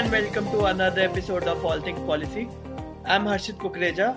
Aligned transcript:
And 0.00 0.12
welcome 0.12 0.46
to 0.46 0.64
another 0.64 1.02
episode 1.02 1.44
of 1.44 1.62
All 1.62 1.78
Things 1.78 2.00
Policy. 2.06 2.48
I'm 3.04 3.26
Harshit 3.26 3.58
Kukreja. 3.58 4.16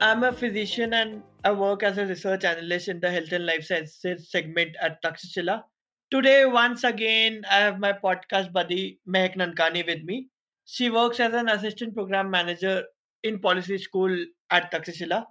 I'm 0.00 0.22
a 0.22 0.32
physician 0.32 0.94
and 0.94 1.24
I 1.42 1.50
work 1.50 1.82
as 1.82 1.98
a 1.98 2.06
research 2.06 2.44
analyst 2.44 2.86
in 2.86 3.00
the 3.00 3.10
health 3.10 3.32
and 3.32 3.44
life 3.44 3.64
sciences 3.64 4.30
segment 4.30 4.76
at 4.80 5.02
Takshashila. 5.02 5.64
Today, 6.12 6.46
once 6.46 6.84
again, 6.84 7.44
I 7.50 7.56
have 7.56 7.80
my 7.80 7.92
podcast 7.92 8.52
buddy 8.52 9.00
Mehak 9.08 9.34
Nankani 9.34 9.84
with 9.84 10.04
me. 10.04 10.28
She 10.66 10.88
works 10.88 11.18
as 11.18 11.34
an 11.34 11.48
assistant 11.48 11.96
program 11.96 12.30
manager 12.30 12.84
in 13.24 13.40
policy 13.40 13.78
school 13.78 14.16
at 14.52 14.70
Takshashila. 14.70 15.24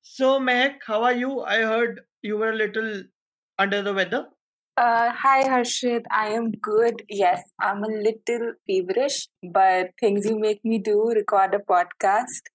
So, 0.00 0.40
Mehak, 0.40 0.76
how 0.86 1.02
are 1.02 1.12
you? 1.12 1.42
I 1.42 1.60
heard 1.60 2.00
you 2.22 2.38
were 2.38 2.52
a 2.52 2.56
little 2.56 3.02
under 3.58 3.82
the 3.82 3.92
weather. 3.92 4.28
Uh, 4.76 5.12
hi 5.12 5.42
Harshit, 5.44 6.02
I 6.10 6.28
am 6.28 6.50
good. 6.52 7.02
Yes, 7.08 7.42
I'm 7.60 7.84
a 7.84 7.88
little 7.88 8.52
feverish, 8.66 9.28
but 9.42 9.90
things 10.00 10.24
you 10.26 10.38
make 10.38 10.64
me 10.64 10.78
do, 10.78 11.10
record 11.14 11.54
a 11.54 11.58
podcast. 11.58 12.48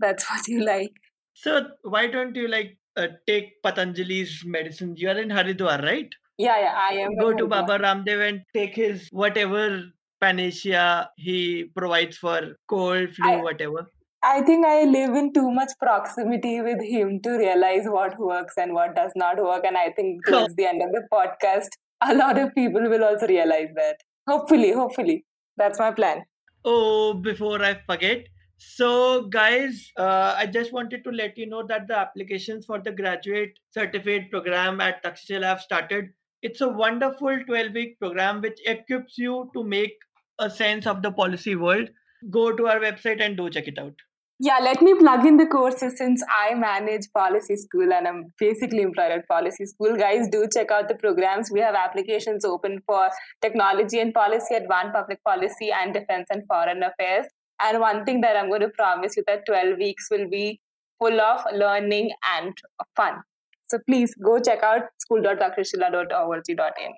That's 0.00 0.28
what 0.30 0.48
you 0.48 0.64
like. 0.64 0.92
So, 1.34 1.68
why 1.82 2.08
don't 2.08 2.34
you 2.34 2.48
like 2.48 2.76
uh, 2.96 3.08
take 3.26 3.62
Patanjali's 3.62 4.42
medicine? 4.44 4.94
You 4.96 5.10
are 5.10 5.18
in 5.18 5.28
Haridwar, 5.28 5.82
right? 5.82 6.08
Yeah, 6.38 6.58
yeah, 6.58 6.74
I 6.76 6.94
am. 7.04 7.16
Go 7.16 7.32
to. 7.34 7.46
Baba 7.46 7.78
Ramdev 7.78 8.28
and 8.28 8.42
take 8.54 8.74
his 8.74 9.08
whatever 9.12 9.84
panacea 10.20 11.10
he 11.16 11.64
provides 11.76 12.16
for 12.16 12.56
cold, 12.68 13.14
flu, 13.14 13.30
I- 13.30 13.42
whatever. 13.42 13.86
I 14.22 14.42
think 14.42 14.66
I 14.66 14.84
live 14.84 15.14
in 15.14 15.32
too 15.32 15.50
much 15.50 15.70
proximity 15.78 16.60
with 16.60 16.82
him 16.82 17.20
to 17.22 17.38
realize 17.38 17.84
what 17.86 18.18
works 18.18 18.54
and 18.58 18.74
what 18.74 18.94
does 18.94 19.12
not 19.16 19.42
work. 19.42 19.64
And 19.64 19.78
I 19.78 19.92
think 19.92 20.26
towards 20.26 20.54
the 20.56 20.66
end 20.66 20.82
of 20.82 20.90
the 20.92 21.08
podcast, 21.10 21.68
a 22.02 22.14
lot 22.14 22.38
of 22.38 22.54
people 22.54 22.82
will 22.82 23.02
also 23.02 23.26
realize 23.26 23.70
that. 23.76 23.96
Hopefully, 24.28 24.72
hopefully. 24.72 25.24
That's 25.56 25.78
my 25.78 25.92
plan. 25.92 26.24
Oh, 26.66 27.14
before 27.14 27.64
I 27.64 27.80
forget. 27.86 28.26
So, 28.58 29.22
guys, 29.22 29.90
uh, 29.96 30.34
I 30.36 30.44
just 30.44 30.70
wanted 30.70 31.02
to 31.04 31.10
let 31.10 31.38
you 31.38 31.46
know 31.46 31.66
that 31.66 31.88
the 31.88 31.96
applications 31.96 32.66
for 32.66 32.78
the 32.78 32.92
graduate 32.92 33.58
certificate 33.70 34.30
program 34.30 34.82
at 34.82 35.02
Takshashila 35.02 35.44
have 35.44 35.62
started. 35.62 36.10
It's 36.42 36.60
a 36.60 36.68
wonderful 36.68 37.38
12 37.46 37.72
week 37.72 37.98
program 37.98 38.42
which 38.42 38.60
equips 38.66 39.16
you 39.16 39.50
to 39.54 39.64
make 39.64 39.94
a 40.38 40.50
sense 40.50 40.86
of 40.86 41.00
the 41.00 41.10
policy 41.10 41.56
world. 41.56 41.88
Go 42.28 42.54
to 42.54 42.66
our 42.66 42.80
website 42.80 43.22
and 43.22 43.34
do 43.34 43.48
check 43.48 43.66
it 43.66 43.78
out. 43.78 43.94
Yeah, 44.42 44.58
let 44.62 44.80
me 44.80 44.94
plug 44.94 45.26
in 45.26 45.36
the 45.36 45.44
courses 45.44 45.98
since 45.98 46.24
I 46.34 46.54
manage 46.54 47.12
policy 47.12 47.56
school 47.56 47.92
and 47.92 48.08
I'm 48.08 48.32
basically 48.38 48.80
employed 48.80 49.12
at 49.12 49.28
policy 49.28 49.66
school. 49.66 49.98
Guys, 49.98 50.28
do 50.28 50.48
check 50.50 50.70
out 50.70 50.88
the 50.88 50.94
programs. 50.94 51.50
We 51.50 51.60
have 51.60 51.74
applications 51.74 52.42
open 52.42 52.80
for 52.86 53.10
technology 53.42 54.00
and 54.00 54.14
policy, 54.14 54.54
advanced 54.54 54.94
public 54.94 55.22
policy, 55.24 55.70
and 55.70 55.92
defense 55.92 56.28
and 56.30 56.42
foreign 56.48 56.82
affairs. 56.82 57.26
And 57.60 57.80
one 57.80 58.06
thing 58.06 58.22
that 58.22 58.34
I'm 58.34 58.48
going 58.48 58.62
to 58.62 58.70
promise 58.70 59.14
you 59.18 59.24
that 59.26 59.44
12 59.44 59.76
weeks 59.76 60.08
will 60.10 60.26
be 60.26 60.58
full 60.98 61.20
of 61.20 61.44
learning 61.54 62.12
and 62.38 62.56
fun. 62.96 63.20
So 63.68 63.78
please 63.86 64.14
go 64.14 64.40
check 64.40 64.62
out 64.62 64.84
school.takshashila.org.in. 65.00 66.94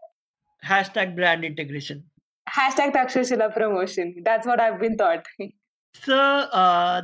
Hashtag 0.64 1.16
brand 1.16 1.44
integration. 1.44 2.04
Hashtag 2.48 2.92
Takshashila 2.92 3.52
promotion. 3.52 4.22
That's 4.24 4.46
what 4.46 4.60
I've 4.60 4.78
been 4.78 4.96
taught. 4.96 5.26
So, 5.94 6.16
uh, 6.16 7.02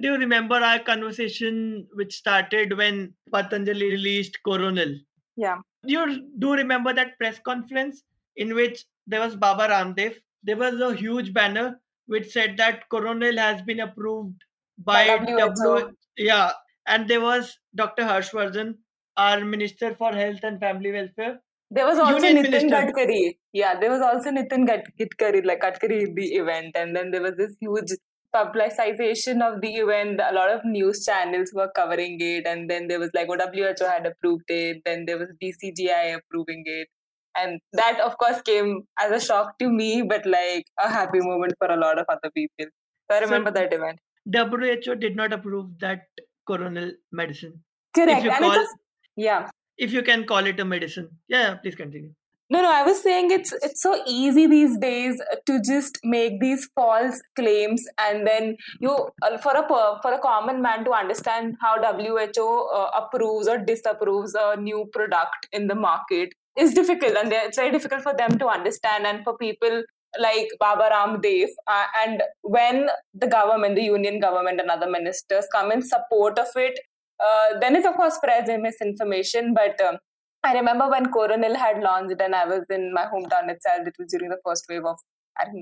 do 0.00 0.08
you 0.12 0.16
remember 0.16 0.56
our 0.56 0.78
conversation 0.78 1.86
which 1.94 2.14
started 2.16 2.76
when 2.76 3.12
Patanjali 3.32 3.90
released 3.90 4.38
Coronil? 4.44 4.94
yeah. 5.36 5.58
You 5.82 6.28
do 6.38 6.52
remember 6.52 6.92
that 6.92 7.16
press 7.18 7.38
conference 7.38 8.02
in 8.36 8.54
which 8.54 8.84
there 9.06 9.20
was 9.20 9.34
Baba 9.34 9.66
Ramdev? 9.68 10.14
There 10.44 10.56
was 10.58 10.78
a 10.78 10.94
huge 10.94 11.32
banner 11.32 11.80
which 12.06 12.30
said 12.32 12.58
that 12.58 12.86
Coronil 12.90 13.38
has 13.38 13.62
been 13.62 13.80
approved 13.80 14.44
by, 14.78 15.06
By 15.16 15.24
WHO. 15.24 15.54
WHO. 15.54 15.90
Yeah, 16.18 16.52
and 16.86 17.08
there 17.08 17.22
was 17.22 17.56
Dr. 17.74 18.02
Harshvardhan, 18.02 18.74
our 19.16 19.42
Minister 19.42 19.94
for 19.94 20.12
Health 20.12 20.40
and 20.42 20.60
Family 20.60 20.92
Welfare. 20.92 21.40
There 21.70 21.86
was 21.86 21.98
also 21.98 22.26
Union 22.26 22.44
Nitin 22.44 22.50
Minister. 22.50 22.68
Gadkari. 22.68 23.38
Yeah, 23.54 23.80
there 23.80 23.90
was 23.90 24.02
also 24.02 24.30
Nitin 24.30 24.66
Gad- 24.66 24.92
Gadkari, 24.98 25.46
like 25.46 25.60
Gadkari 25.62 26.14
the 26.14 26.26
event, 26.34 26.72
and 26.74 26.94
then 26.94 27.10
there 27.10 27.22
was 27.22 27.36
this 27.36 27.56
huge 27.60 27.92
publicization 28.34 29.42
of 29.42 29.60
the 29.60 29.74
event. 29.76 30.20
A 30.20 30.32
lot 30.34 30.50
of 30.50 30.60
news 30.64 31.04
channels 31.04 31.50
were 31.54 31.70
covering 31.74 32.16
it, 32.20 32.46
and 32.46 32.70
then 32.70 32.88
there 32.88 32.98
was 33.00 33.10
like 33.14 33.28
oh, 33.28 33.36
WHO 33.52 33.84
had 33.84 34.06
approved 34.06 34.44
it. 34.48 34.82
Then 34.84 35.04
there 35.06 35.18
was 35.18 35.28
DCGI 35.42 36.16
approving 36.18 36.62
it, 36.66 36.88
and 37.36 37.58
that 37.72 38.00
of 38.00 38.16
course 38.18 38.42
came 38.42 38.82
as 38.98 39.10
a 39.10 39.24
shock 39.24 39.58
to 39.58 39.70
me, 39.70 40.02
but 40.02 40.26
like 40.26 40.64
a 40.78 40.88
happy 40.88 41.20
moment 41.20 41.54
for 41.58 41.68
a 41.68 41.76
lot 41.76 41.98
of 41.98 42.06
other 42.08 42.30
people. 42.34 42.66
So 43.10 43.16
I 43.16 43.20
So- 43.20 43.24
remember 43.26 43.50
that 43.52 43.72
event. 43.72 43.98
WHO 44.32 44.94
did 44.96 45.16
not 45.16 45.32
approve 45.32 45.78
that 45.80 46.02
coronil 46.46 46.92
medicine. 47.10 47.64
Correct, 47.94 48.24
and 48.24 48.34
call- 48.38 48.52
it's 48.52 48.72
a, 48.72 48.76
yeah. 49.16 49.48
If 49.78 49.92
you 49.92 50.02
can 50.02 50.24
call 50.26 50.46
it 50.46 50.60
a 50.60 50.64
medicine. 50.64 51.08
Yeah, 51.28 51.54
please 51.54 51.74
continue. 51.74 52.12
No, 52.52 52.60
no, 52.62 52.70
I 52.72 52.82
was 52.82 53.00
saying 53.00 53.30
it's 53.30 53.52
it's 53.62 53.80
so 53.80 54.02
easy 54.08 54.48
these 54.48 54.76
days 54.78 55.22
to 55.46 55.60
just 55.62 55.98
make 56.02 56.40
these 56.40 56.68
false 56.74 57.22
claims, 57.36 57.84
and 57.96 58.26
then 58.26 58.56
you 58.80 58.90
uh, 59.22 59.38
for 59.38 59.52
a 59.52 59.64
for 60.02 60.12
a 60.12 60.18
common 60.18 60.60
man 60.60 60.84
to 60.86 60.90
understand 60.90 61.54
how 61.60 61.74
WHO 61.80 62.48
uh, 62.74 62.90
approves 63.02 63.46
or 63.46 63.58
disapproves 63.58 64.34
a 64.34 64.56
new 64.56 64.90
product 64.92 65.46
in 65.52 65.68
the 65.68 65.76
market 65.76 66.30
is 66.58 66.74
difficult, 66.74 67.16
and 67.22 67.32
it's 67.32 67.56
very 67.56 67.70
difficult 67.70 68.02
for 68.02 68.16
them 68.16 68.36
to 68.40 68.48
understand, 68.48 69.06
and 69.06 69.22
for 69.22 69.36
people 69.38 69.84
like 70.18 70.48
Baba 70.58 70.90
Ramdev, 70.92 71.46
uh, 71.68 71.86
and 72.04 72.20
when 72.42 72.88
the 73.14 73.28
government, 73.28 73.76
the 73.76 73.84
union 73.84 74.18
government, 74.18 74.60
and 74.60 74.70
other 74.70 74.90
ministers 74.90 75.46
come 75.54 75.70
in 75.70 75.82
support 75.82 76.36
of 76.36 76.48
it, 76.56 76.80
uh, 77.20 77.60
then 77.60 77.76
it 77.76 77.86
of 77.86 77.94
course 77.94 78.16
spreads 78.16 78.50
misinformation, 78.50 79.54
but. 79.54 79.80
Um, 79.80 79.98
I 80.42 80.54
remember 80.54 80.88
when 80.88 81.12
Coronil 81.12 81.54
had 81.54 81.82
launched 81.82 82.20
and 82.20 82.34
I 82.34 82.46
was 82.46 82.64
in 82.70 82.94
my 82.94 83.04
hometown 83.04 83.50
itself. 83.50 83.86
It 83.86 83.94
was 83.98 84.10
during 84.10 84.30
the 84.30 84.40
first 84.44 84.64
wave 84.68 84.84
of, 84.84 84.98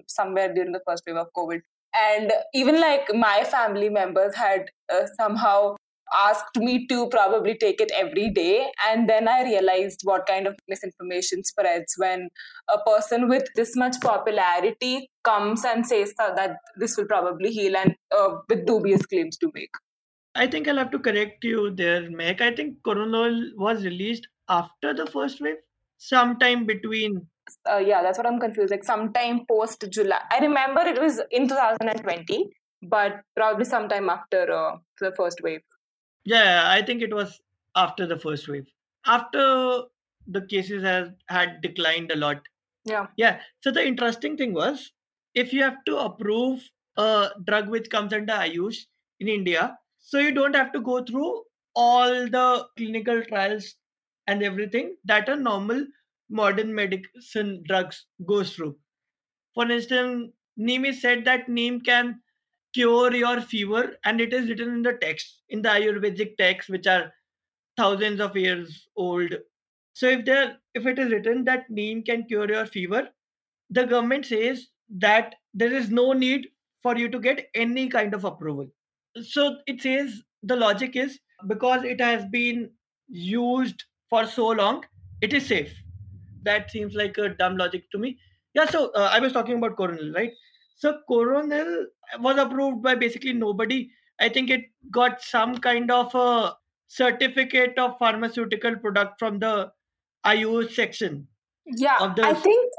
somewhere 0.07 0.53
during 0.55 0.73
the 0.73 0.83
first 0.87 1.03
wave 1.07 1.17
of 1.17 1.29
COVID. 1.37 1.61
And 1.95 2.33
even 2.55 2.81
like 2.81 3.13
my 3.15 3.45
family 3.45 3.89
members 3.89 4.37
had 4.37 4.71
uh, 4.93 5.07
somehow 5.19 5.77
asked 6.15 6.57
me 6.57 6.87
to 6.87 7.09
probably 7.09 7.57
take 7.57 7.81
it 7.81 7.91
every 7.95 8.31
day. 8.31 8.67
And 8.89 9.09
then 9.09 9.27
I 9.29 9.43
realized 9.43 10.01
what 10.05 10.27
kind 10.27 10.47
of 10.47 10.55
misinformation 10.69 11.43
spreads 11.45 11.95
when 11.97 12.29
a 12.73 12.79
person 12.79 13.29
with 13.29 13.49
this 13.57 13.75
much 13.75 13.97
popularity 14.01 15.11
comes 15.25 15.65
and 15.65 15.87
says 15.87 16.15
that, 16.19 16.57
this 16.77 16.97
will 16.97 17.07
probably 17.07 17.51
heal 17.51 17.77
and 17.77 17.95
uh, 18.17 18.37
with 18.49 18.65
dubious 18.65 19.05
claims 19.05 19.37
to 19.39 19.51
make. 19.55 19.71
I 20.35 20.47
think 20.47 20.69
I'll 20.69 20.77
have 20.77 20.93
to 20.93 20.99
correct 20.99 21.43
you 21.43 21.71
there, 21.71 22.09
Meg. 22.11 22.41
I 22.41 22.55
think 22.55 22.77
Coronil 22.85 23.51
was 23.57 23.85
released 23.85 24.29
after 24.49 24.95
the 24.95 25.07
first 25.07 25.41
wave, 25.41 25.57
sometime 25.99 26.65
between. 26.67 27.27
uh, 27.71 27.79
yeah, 27.79 28.03
that's 28.03 28.19
what 28.19 28.27
I'm 28.27 28.39
confused. 28.41 28.71
Like 28.71 28.85
sometime 28.85 29.45
post 29.47 29.85
July. 29.91 30.21
I 30.31 30.39
remember 30.39 30.81
it 30.83 31.01
was 31.01 31.21
in 31.31 31.49
2020, 31.49 32.51
but 32.83 33.21
probably 33.37 33.65
sometime 33.65 34.09
after 34.11 34.51
uh, 34.53 34.77
the 35.01 35.13
first 35.13 35.41
wave. 35.43 35.61
Yeah, 36.25 36.65
I 36.67 36.83
think 36.83 37.03
it 37.03 37.15
was 37.15 37.41
after 37.75 38.07
the 38.07 38.19
first 38.19 38.49
wave. 38.49 38.67
After 39.07 39.83
the 40.27 40.43
cases 40.43 40.83
has 40.83 41.09
had 41.29 41.61
declined 41.63 42.11
a 42.13 42.17
lot. 42.17 42.43
Yeah. 42.85 43.07
Yeah. 43.17 43.41
So 43.61 43.71
the 43.71 43.87
interesting 43.87 44.37
thing 44.37 44.53
was, 44.53 44.93
if 45.35 45.53
you 45.53 45.63
have 45.63 45.85
to 45.87 45.97
approve 45.99 46.69
a 46.97 47.31
drug 47.45 47.69
which 47.69 47.89
comes 47.91 48.13
under 48.13 48.33
Ayush 48.33 48.85
in 49.21 49.29
India, 49.29 49.79
so 49.99 50.19
you 50.19 50.33
don't 50.33 50.55
have 50.55 50.73
to 50.73 50.81
go 50.81 51.03
through 51.03 51.43
all 51.75 52.29
the 52.29 52.67
clinical 52.77 53.23
trials 53.23 53.75
and 54.29 54.45
everything 54.45 54.97
that 55.05 55.29
a 55.29 55.37
normal 55.37 55.87
modern 56.31 56.75
medicine 56.75 57.65
drugs 57.67 58.07
goes 58.27 58.55
through. 58.55 58.77
For 59.55 59.71
instance, 59.71 60.33
Neem 60.57 60.85
is 60.85 61.03
said 61.03 61.25
that 61.25 61.49
Neem 61.49 61.81
can 61.81 62.21
cure 62.75 63.13
your 63.15 63.41
fever, 63.41 63.97
and 64.05 64.21
it 64.21 64.33
is 64.33 64.49
written 64.49 64.69
in 64.75 64.83
the 64.83 64.95
text, 65.01 65.43
in 65.49 65.63
the 65.63 65.71
Ayurvedic 65.71 66.37
texts, 66.37 66.71
which 66.71 66.87
are 66.87 67.13
thousands 67.77 68.21
of 68.21 68.37
years 68.37 68.89
old. 68.97 69.35
So 69.95 70.07
if 70.09 70.25
there, 70.25 70.59
if 70.75 70.87
it 70.87 70.99
is 70.99 71.11
written 71.11 71.45
that 71.45 71.71
Neem 71.71 72.03
can 72.05 72.25
cure 72.25 72.49
your 72.49 72.67
fever, 72.67 73.09
the 73.71 73.85
government 73.85 74.27
says 74.27 74.69
that 74.99 75.35
there 75.55 75.73
is 75.73 75.91
no 75.91 76.13
need 76.13 76.49
for 76.83 76.97
you 76.97 77.09
to 77.09 77.19
get 77.19 77.49
any 77.55 77.89
kind 77.89 78.15
of 78.15 78.25
approval. 78.25 78.69
So 79.23 79.59
it 79.67 79.83
says 79.83 80.23
the 80.43 80.57
logic 80.57 80.97
is 80.97 81.19
because 81.47 81.85
it 81.85 82.01
has 82.01 82.25
been 82.27 82.71
used 83.09 83.85
for 84.11 84.27
so 84.27 84.49
long, 84.49 84.85
it 85.21 85.33
is 85.33 85.47
safe. 85.47 85.75
That 86.43 86.71
seems 86.71 86.95
like 86.95 87.19
a 87.19 87.31
dumb 87.31 87.57
logic 87.57 87.91
to 87.93 87.99
me. 87.99 88.19
Yeah, 88.55 88.67
so 88.67 88.91
uh, 88.93 89.11
I 89.13 89.21
was 89.21 89.33
talking 89.33 89.59
about 89.59 89.77
Coronil, 89.77 90.13
right? 90.13 90.33
So 90.77 90.99
Coronil 91.09 91.87
was 92.21 92.39
approved 92.39 92.83
by 92.83 92.95
basically 92.95 93.33
nobody. 93.33 93.91
I 94.21 94.29
think 94.29 94.51
it 94.51 94.63
got 94.91 95.23
some 95.23 95.59
kind 95.59 95.91
of 95.91 96.15
a 96.15 96.57
certificate 96.87 97.79
of 97.79 97.99
pharmaceutical 97.99 98.77
product 98.77 99.19
from 99.19 99.39
the 99.39 99.73
Ayush 100.25 100.73
section. 100.75 101.29
Yeah, 101.67 101.97
I 102.01 102.35
think 102.35 102.73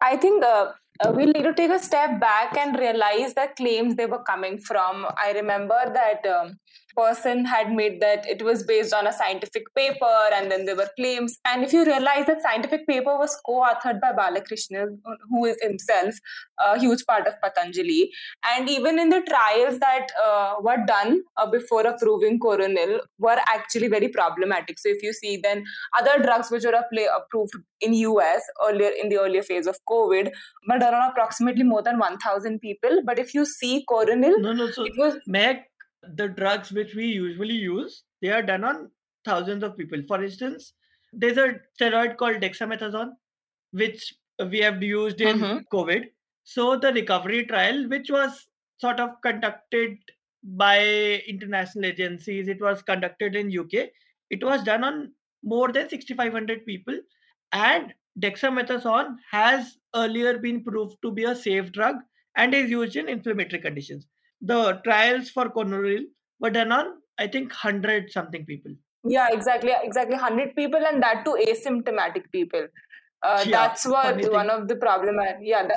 I 0.00 0.16
think 0.16 0.44
uh, 0.44 0.72
uh, 1.04 1.12
we'll 1.12 1.32
need 1.32 1.42
to 1.42 1.54
take 1.54 1.70
a 1.70 1.78
step 1.78 2.20
back 2.20 2.56
and 2.56 2.78
realize 2.78 3.34
the 3.34 3.48
claims 3.56 3.96
they 3.96 4.06
were 4.06 4.22
coming 4.22 4.58
from. 4.58 5.06
I 5.22 5.32
remember 5.32 5.80
that 5.92 6.26
um, 6.26 6.58
person 6.96 7.44
had 7.44 7.72
made 7.72 8.00
that 8.00 8.26
it 8.26 8.42
was 8.42 8.62
based 8.62 8.92
on 8.92 9.06
a 9.06 9.12
scientific 9.12 9.64
paper 9.74 10.16
and 10.34 10.50
then 10.50 10.66
there 10.66 10.76
were 10.76 10.90
claims. 10.96 11.38
And 11.44 11.64
if 11.64 11.72
you 11.72 11.84
realize 11.84 12.26
that 12.26 12.42
scientific 12.42 12.86
paper 12.86 13.16
was 13.16 13.36
co-authored 13.46 14.00
by 14.00 14.12
balakrishna 14.12 14.86
who 15.30 15.44
is 15.46 15.56
himself 15.60 16.14
a 16.58 16.78
huge 16.78 17.04
part 17.06 17.26
of 17.26 17.34
patanjali. 17.42 18.10
And 18.44 18.68
even 18.68 18.98
in 18.98 19.08
the 19.08 19.22
trials 19.22 19.78
that 19.78 20.08
uh, 20.24 20.54
were 20.60 20.84
done 20.86 21.22
uh, 21.36 21.50
before 21.50 21.86
approving 21.86 22.38
coronil 22.38 23.00
were 23.18 23.38
actually 23.48 23.88
very 23.88 24.08
problematic. 24.08 24.78
So 24.78 24.88
if 24.88 25.02
you 25.02 25.12
see 25.12 25.38
then 25.42 25.64
other 25.98 26.22
drugs 26.22 26.50
which 26.50 26.64
were 26.64 26.72
approved 26.72 27.54
in 27.80 27.94
us 27.94 28.42
earlier 28.66 28.90
in 28.90 29.08
the 29.08 29.18
earlier 29.18 29.42
phase 29.42 29.66
of 29.66 29.76
covid 29.88 30.30
were 30.68 30.78
done 30.92 31.02
on 31.02 31.10
approximately 31.10 31.68
more 31.72 31.82
than 31.90 31.98
1000 31.98 32.60
people 32.68 33.02
but 33.10 33.18
if 33.26 33.34
you 33.38 33.44
see 33.58 33.74
coronil 33.92 34.40
no 34.46 34.56
no 34.60 34.70
so 34.78 34.88
it 34.90 34.98
was 35.04 35.20
Meg, 35.26 35.62
the 36.02 36.28
drugs 36.28 36.72
which 36.72 36.94
we 36.94 37.06
usually 37.06 37.54
use, 37.54 38.04
they 38.20 38.30
are 38.30 38.42
done 38.42 38.64
on 38.64 38.90
thousands 39.24 39.62
of 39.62 39.76
people. 39.76 40.02
For 40.06 40.22
instance, 40.22 40.74
there's 41.12 41.38
a 41.38 41.54
steroid 41.80 42.16
called 42.16 42.36
dexamethasone, 42.36 43.12
which 43.72 44.14
we 44.50 44.58
have 44.58 44.82
used 44.82 45.20
in 45.20 45.38
mm-hmm. 45.38 45.58
COVID. 45.72 46.04
So 46.44 46.76
the 46.76 46.92
recovery 46.92 47.46
trial, 47.46 47.88
which 47.88 48.10
was 48.10 48.46
sort 48.78 48.98
of 48.98 49.10
conducted 49.22 49.96
by 50.42 51.22
international 51.28 51.86
agencies, 51.86 52.48
it 52.48 52.60
was 52.60 52.82
conducted 52.82 53.36
in 53.36 53.56
UK. 53.56 53.90
It 54.30 54.42
was 54.42 54.62
done 54.64 54.82
on 54.82 55.12
more 55.44 55.70
than 55.70 55.88
6,500 55.88 56.66
people, 56.66 56.98
and 57.52 57.92
dexamethasone 58.18 59.16
has 59.30 59.78
earlier 59.94 60.38
been 60.38 60.62
proved 60.62 60.96
to 61.02 61.10
be 61.10 61.24
a 61.24 61.34
safe 61.34 61.72
drug 61.72 61.96
and 62.36 62.54
is 62.54 62.70
used 62.70 62.96
in 62.96 63.08
inflammatory 63.08 63.60
conditions 63.60 64.06
the 64.42 64.80
trials 64.84 65.30
for 65.30 65.48
Coronil 65.48 66.02
were 66.40 66.50
done 66.50 66.72
on, 66.72 66.94
I 67.18 67.28
think, 67.28 67.50
100 67.50 68.10
something 68.10 68.44
people. 68.44 68.72
Yeah, 69.04 69.28
exactly. 69.30 69.72
Exactly. 69.82 70.16
100 70.16 70.54
people 70.56 70.80
and 70.84 71.02
that 71.02 71.24
to 71.24 71.38
asymptomatic 71.48 72.30
people. 72.32 72.66
Uh, 73.22 73.44
yeah, 73.46 73.68
that's 73.68 73.86
what 73.86 74.16
one 74.32 74.50
of 74.50 74.66
the 74.66 74.74
problem 74.74 75.14
yeah 75.40 75.64
the, 75.64 75.76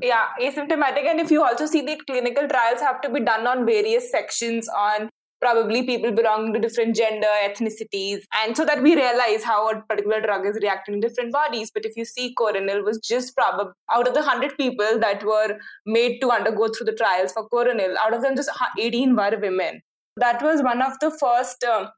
yeah 0.00 0.28
asymptomatic 0.40 1.04
and 1.04 1.20
if 1.20 1.30
you 1.30 1.44
also 1.44 1.66
see 1.66 1.82
the 1.82 2.00
clinical 2.06 2.48
trials 2.48 2.80
have 2.80 3.02
to 3.02 3.10
be 3.10 3.20
done 3.20 3.46
on 3.46 3.66
various 3.66 4.10
sections 4.10 4.66
on 4.66 5.10
probably 5.40 5.82
people 5.82 6.12
belonging 6.12 6.52
to 6.54 6.58
different 6.58 6.96
gender 6.96 7.28
ethnicities. 7.44 8.20
And 8.42 8.56
so 8.56 8.64
that 8.64 8.82
we 8.82 8.94
realize 8.94 9.44
how 9.44 9.68
a 9.70 9.80
particular 9.82 10.20
drug 10.20 10.46
is 10.46 10.58
reacting 10.62 10.94
in 10.94 11.00
different 11.00 11.32
bodies. 11.32 11.70
But 11.70 11.84
if 11.84 11.96
you 11.96 12.04
see 12.04 12.34
coronil 12.34 12.82
was 12.82 12.98
just 12.98 13.36
probably 13.36 13.72
out 13.90 14.08
of 14.08 14.14
the 14.14 14.20
100 14.20 14.56
people 14.56 14.98
that 15.00 15.24
were 15.24 15.58
made 15.84 16.20
to 16.20 16.30
undergo 16.30 16.68
through 16.68 16.86
the 16.86 16.94
trials 16.94 17.32
for 17.32 17.48
coronil 17.48 17.96
out 17.98 18.14
of 18.14 18.22
them 18.22 18.36
just 18.36 18.50
18 18.78 19.14
were 19.14 19.38
women. 19.40 19.82
That 20.16 20.42
was 20.42 20.62
one 20.62 20.80
of 20.80 20.98
the 21.00 21.10
first 21.10 21.62
uh, 21.62 21.88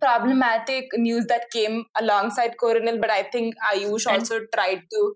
problematic 0.00 0.86
news 0.94 1.26
that 1.26 1.50
came 1.52 1.84
alongside 2.00 2.56
coronil 2.56 3.00
but 3.00 3.10
i 3.10 3.24
think 3.24 3.52
ayush 3.72 4.06
and, 4.06 4.20
also 4.20 4.38
tried 4.54 4.80
to 4.92 5.12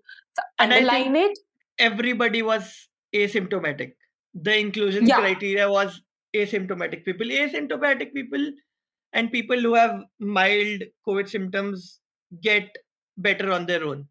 underline 0.59 1.15
it. 1.15 1.39
everybody 1.79 2.41
was 2.41 2.89
asymptomatic. 3.13 3.93
The 4.33 4.57
inclusion 4.57 5.05
yeah. 5.05 5.19
criteria 5.19 5.69
was 5.69 6.01
asymptomatic 6.35 7.05
people. 7.05 7.27
Asymptomatic 7.27 8.13
people 8.13 8.51
and 9.13 9.31
people 9.31 9.59
who 9.59 9.75
have 9.75 10.03
mild 10.19 10.83
COVID 11.07 11.29
symptoms 11.29 11.99
get 12.41 12.69
better 13.17 13.51
on 13.51 13.65
their 13.65 13.83
own. 13.83 14.07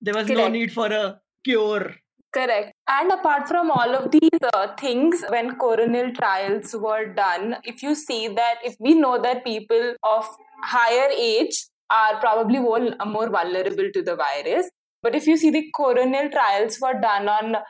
There 0.00 0.14
was 0.14 0.26
Correct. 0.26 0.40
no 0.40 0.48
need 0.48 0.72
for 0.72 0.86
a 0.86 1.20
cure. 1.44 1.94
Correct. 2.32 2.74
And 2.88 3.10
apart 3.12 3.48
from 3.48 3.70
all 3.70 3.94
of 3.94 4.10
these 4.10 4.40
uh, 4.52 4.74
things, 4.78 5.24
when 5.30 5.56
coronil 5.56 6.12
trials 6.12 6.74
were 6.74 7.06
done, 7.06 7.56
if 7.64 7.82
you 7.82 7.94
see 7.94 8.28
that, 8.28 8.56
if 8.62 8.76
we 8.78 8.94
know 8.94 9.20
that 9.22 9.42
people 9.42 9.94
of 10.02 10.28
higher 10.62 11.08
age 11.16 11.66
are 11.88 12.20
probably 12.20 12.58
more, 12.58 12.90
more 13.06 13.30
vulnerable 13.30 13.90
to 13.90 14.02
the 14.02 14.16
virus, 14.16 14.68
but 15.02 15.14
if 15.14 15.26
you 15.26 15.36
see 15.36 15.50
the 15.50 15.70
coronil 15.74 16.28
trials 16.30 16.78
were 16.80 17.00
done 17.00 17.28
on 17.28 17.54
uh, 17.54 17.60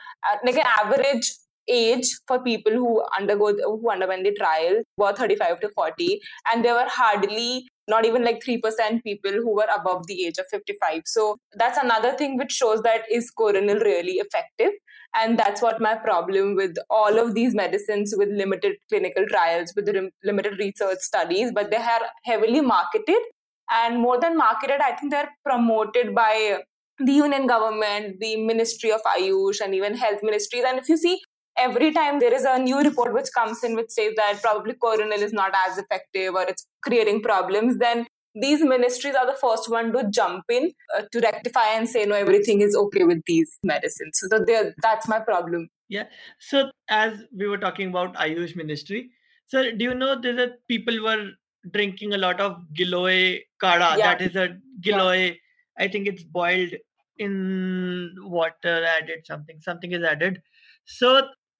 like 0.43 0.55
an 0.55 0.65
average 0.83 1.31
age 1.67 2.07
for 2.27 2.39
people 2.43 2.71
who 2.71 3.03
undergo 3.17 3.53
who 3.53 3.89
underwent 3.91 4.23
the 4.23 4.33
trial 4.33 4.81
were 4.97 5.13
35 5.13 5.59
to 5.59 5.69
40 5.69 6.19
and 6.51 6.63
there 6.63 6.73
were 6.73 6.87
hardly 6.87 7.67
not 7.89 8.05
even 8.05 8.23
like 8.23 8.43
3% 8.43 9.01
people 9.03 9.31
who 9.31 9.55
were 9.55 9.67
above 9.73 10.07
the 10.07 10.25
age 10.25 10.37
of 10.37 10.45
55 10.51 11.03
so 11.05 11.37
that's 11.55 11.77
another 11.77 12.13
thing 12.13 12.37
which 12.37 12.51
shows 12.51 12.81
that 12.81 13.03
is 13.11 13.31
coronil 13.31 13.79
really 13.79 14.13
effective 14.13 14.71
and 15.15 15.39
that's 15.39 15.61
what 15.61 15.79
my 15.79 15.95
problem 15.95 16.55
with 16.55 16.75
all 16.89 17.17
of 17.17 17.33
these 17.33 17.55
medicines 17.55 18.13
with 18.17 18.29
limited 18.29 18.75
clinical 18.89 19.25
trials 19.27 19.73
with 19.75 19.89
limited 20.23 20.59
research 20.59 20.99
studies 20.99 21.51
but 21.53 21.71
they 21.71 21.77
are 21.77 22.01
heavily 22.25 22.61
marketed 22.61 23.29
and 23.71 23.99
more 23.99 24.19
than 24.19 24.37
marketed 24.37 24.81
i 24.81 24.91
think 24.91 25.11
they're 25.11 25.31
promoted 25.45 26.13
by 26.13 26.57
the 26.99 27.11
union 27.13 27.47
government, 27.47 28.19
the 28.19 28.37
Ministry 28.37 28.91
of 28.91 29.01
Ayush, 29.03 29.61
and 29.61 29.75
even 29.75 29.95
health 29.95 30.19
ministries. 30.23 30.63
And 30.67 30.79
if 30.79 30.89
you 30.89 30.97
see 30.97 31.21
every 31.57 31.91
time 31.91 32.19
there 32.19 32.33
is 32.33 32.43
a 32.43 32.59
new 32.59 32.79
report 32.81 33.13
which 33.13 33.27
comes 33.35 33.63
in 33.63 33.75
which 33.75 33.89
says 33.89 34.13
that 34.15 34.39
probably 34.41 34.73
coronil 34.73 35.21
is 35.29 35.33
not 35.33 35.53
as 35.67 35.77
effective 35.77 36.33
or 36.33 36.43
it's 36.43 36.67
creating 36.81 37.21
problems, 37.21 37.77
then 37.77 38.05
these 38.41 38.61
ministries 38.61 39.15
are 39.15 39.25
the 39.25 39.37
first 39.39 39.69
one 39.69 39.91
to 39.91 40.09
jump 40.09 40.43
in 40.49 40.71
uh, 40.97 41.01
to 41.11 41.19
rectify 41.19 41.67
and 41.73 41.89
say 41.89 42.05
no 42.05 42.15
everything 42.15 42.61
is 42.61 42.75
okay 42.75 43.03
with 43.03 43.21
these 43.25 43.57
medicines 43.63 44.19
so 44.21 44.45
that's 44.81 45.07
my 45.07 45.19
problem 45.19 45.67
yeah 45.89 46.03
so 46.39 46.69
as 46.89 47.13
we 47.35 47.47
were 47.47 47.57
talking 47.57 47.89
about 47.89 48.13
ayush 48.15 48.55
ministry 48.55 49.09
so 49.47 49.63
do 49.71 49.83
you 49.85 49.93
know 49.93 50.19
that 50.21 50.55
people 50.67 51.01
were 51.01 51.31
drinking 51.71 52.13
a 52.13 52.17
lot 52.17 52.39
of 52.39 52.57
giloy 52.73 53.39
kada 53.59 53.95
yeah. 53.97 54.05
that 54.07 54.21
is 54.21 54.35
a 54.35 54.47
giloy 54.81 55.17
yeah. 55.17 55.85
i 55.85 55.87
think 55.87 56.07
it's 56.07 56.23
boiled 56.23 56.75
in 57.17 58.13
water 58.37 58.77
added 58.97 59.25
something 59.25 59.59
something 59.61 59.91
is 59.91 60.03
added 60.03 60.41
so 60.85 61.13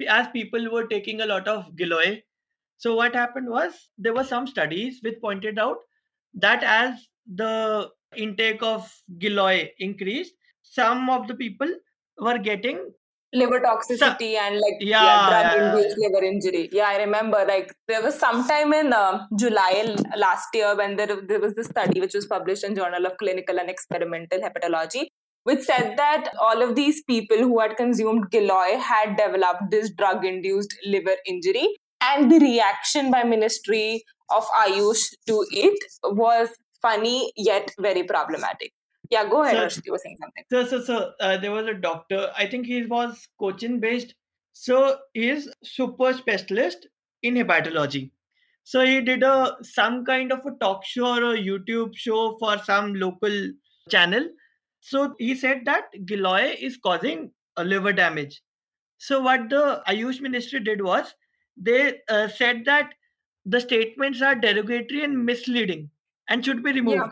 as 0.07 0.27
people 0.29 0.71
were 0.71 0.87
taking 0.87 1.21
a 1.21 1.25
lot 1.25 1.47
of 1.47 1.75
Giloy. 1.75 2.21
So 2.77 2.95
what 2.95 3.15
happened 3.15 3.49
was 3.49 3.73
there 3.97 4.13
were 4.13 4.23
some 4.23 4.47
studies 4.47 4.99
which 5.01 5.19
pointed 5.21 5.57
out 5.57 5.77
that 6.35 6.63
as 6.63 7.07
the 7.25 7.89
intake 8.15 8.61
of 8.61 8.91
Giloy 9.17 9.69
increased, 9.79 10.33
some 10.61 11.09
of 11.09 11.27
the 11.27 11.35
people 11.35 11.67
were 12.19 12.37
getting 12.37 12.91
liver 13.33 13.59
toxicity 13.59 14.35
and 14.35 14.55
like 14.55 14.77
yeah, 14.79 15.03
yeah 15.03 15.29
drug 15.29 15.75
induced 15.75 15.97
liver 15.99 16.23
injury 16.23 16.69
yeah 16.71 16.87
i 16.87 16.97
remember 16.97 17.43
like 17.45 17.73
there 17.87 18.01
was 18.01 18.17
sometime 18.17 18.71
in 18.73 18.93
uh, 18.93 19.25
july 19.35 19.95
last 20.15 20.47
year 20.53 20.75
when 20.77 20.95
there, 20.95 21.21
there 21.27 21.39
was 21.39 21.53
this 21.53 21.67
study 21.67 21.99
which 21.99 22.13
was 22.13 22.25
published 22.25 22.63
in 22.63 22.73
journal 22.73 23.05
of 23.05 23.17
clinical 23.17 23.59
and 23.59 23.69
experimental 23.69 24.39
hepatology 24.39 25.07
which 25.43 25.61
said 25.61 25.95
that 25.97 26.29
all 26.39 26.61
of 26.61 26.75
these 26.75 27.03
people 27.03 27.37
who 27.37 27.59
had 27.59 27.77
consumed 27.77 28.29
Giloy 28.31 28.77
had 28.79 29.15
developed 29.15 29.71
this 29.71 29.91
drug 29.91 30.25
induced 30.25 30.75
liver 30.85 31.15
injury. 31.25 31.67
And 32.01 32.31
the 32.31 32.39
reaction 32.39 33.09
by 33.09 33.23
Ministry 33.23 34.03
of 34.29 34.45
Ayush 34.47 35.03
to 35.27 35.45
it 35.51 35.79
was 36.03 36.49
funny 36.81 37.31
yet 37.35 37.71
very 37.79 38.03
problematic. 38.03 38.71
Yeah, 39.09 39.29
go 39.29 39.43
ahead, 39.43 39.71
so, 39.71 39.81
You 39.85 39.93
were 39.93 39.99
saying 39.99 40.17
something. 40.19 40.43
So, 40.51 40.65
so, 40.65 40.83
so 40.83 41.11
uh, 41.19 41.37
there 41.37 41.51
was 41.51 41.65
a 41.67 41.73
doctor. 41.73 42.29
I 42.37 42.45
think 42.47 42.65
he 42.65 42.85
was 42.85 43.27
Cochin 43.39 43.79
based. 43.79 44.13
So 44.53 44.97
he's 45.13 45.47
super 45.63 46.13
specialist 46.13 46.87
in 47.23 47.35
hepatology. 47.35 48.11
So 48.63 48.83
he 48.83 48.99
did 48.99 49.23
a 49.23 49.55
some 49.61 50.03
kind 50.03 50.31
of 50.33 50.39
a 50.45 50.51
talk 50.59 50.83
show 50.85 51.05
or 51.05 51.35
a 51.35 51.37
YouTube 51.37 51.91
show 51.95 52.37
for 52.37 52.57
some 52.65 52.95
local 52.95 53.31
channel 53.89 54.27
so 54.91 55.15
he 55.19 55.35
said 55.35 55.63
that 55.65 55.95
Giloy 56.11 56.55
is 56.67 56.77
causing 56.77 57.31
a 57.57 57.63
liver 57.63 57.93
damage. 57.93 58.41
So 58.97 59.19
what 59.21 59.49
the 59.49 59.81
Ayush 59.87 60.21
ministry 60.21 60.59
did 60.61 60.81
was 60.81 61.13
they 61.57 61.99
uh, 62.09 62.27
said 62.27 62.63
that 62.65 62.93
the 63.45 63.59
statements 63.59 64.21
are 64.21 64.35
derogatory 64.35 65.03
and 65.03 65.25
misleading 65.25 65.89
and 66.29 66.45
should 66.45 66.63
be 66.63 66.73
removed. 66.73 66.97
Yeah. 66.97 67.09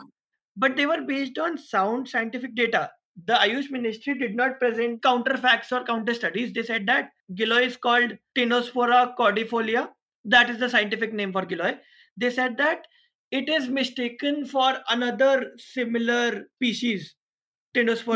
But 0.58 0.77
they 0.77 0.86
were 0.86 1.01
based 1.01 1.38
on 1.38 1.58
sound 1.58 2.08
scientific 2.08 2.55
data. 2.55 2.91
the 3.25 3.34
Ayush 3.34 3.72
Ministry 3.72 4.17
did 4.20 4.36
not 4.36 4.60
present 4.60 5.01
counter 5.01 5.38
facts 5.38 5.72
or 5.72 5.84
counter 5.86 6.13
studies. 6.13 6.53
They 6.53 6.63
said 6.63 6.86
that 6.88 7.12
Giloy 7.34 7.65
is 7.67 7.77
called 7.77 8.17
Tinospora 8.38 9.15
cordifolia. 9.17 9.89
That 10.25 10.50
is 10.50 10.60
the 10.60 10.70
scientific 10.70 11.13
name 11.13 11.32
for 11.32 11.46
Giloy. 11.46 11.77
They 12.17 12.29
said 12.29 12.58
that 12.58 12.86
it 13.32 13.50
is 13.50 13.70
mistaken 13.70 14.46
for 14.46 14.74
another 14.89 15.51
similar 15.58 16.46
species, 16.55 17.15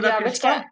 Yeah, 0.10 0.24
which 0.24 0.34
crispa. 0.34 0.42
can- 0.42 0.66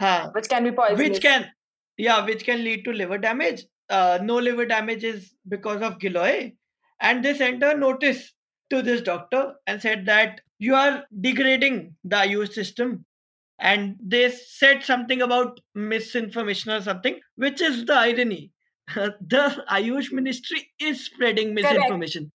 Ha. 0.00 0.30
which 0.34 0.48
can 0.48 0.64
be 0.64 0.70
poisonous. 0.70 0.98
which 1.08 1.20
can 1.22 1.50
yeah 1.96 2.24
which 2.24 2.44
can 2.44 2.62
lead 2.64 2.84
to 2.84 2.92
liver 2.92 3.18
damage 3.18 3.64
uh, 3.90 4.18
no 4.22 4.36
liver 4.36 4.66
damage 4.66 5.02
is 5.02 5.32
because 5.48 5.82
of 5.82 5.98
giloy 5.98 6.52
and 7.00 7.24
they 7.24 7.34
sent 7.34 7.62
a 7.62 7.74
notice 7.76 8.32
to 8.70 8.82
this 8.82 9.00
doctor 9.00 9.54
and 9.66 9.82
said 9.82 10.06
that 10.06 10.40
you 10.58 10.74
are 10.74 11.04
degrading 11.20 11.94
the 12.04 12.16
ayush 12.16 12.52
system 12.52 13.04
and 13.58 13.96
they 14.00 14.30
said 14.30 14.84
something 14.84 15.22
about 15.22 15.58
misinformation 15.74 16.70
or 16.70 16.80
something 16.80 17.18
which 17.36 17.60
is 17.60 17.84
the 17.86 17.94
irony 17.94 18.52
the 18.94 19.64
ayush 19.78 20.12
ministry 20.12 20.70
is 20.78 21.04
spreading 21.06 21.54
misinformation 21.54 22.30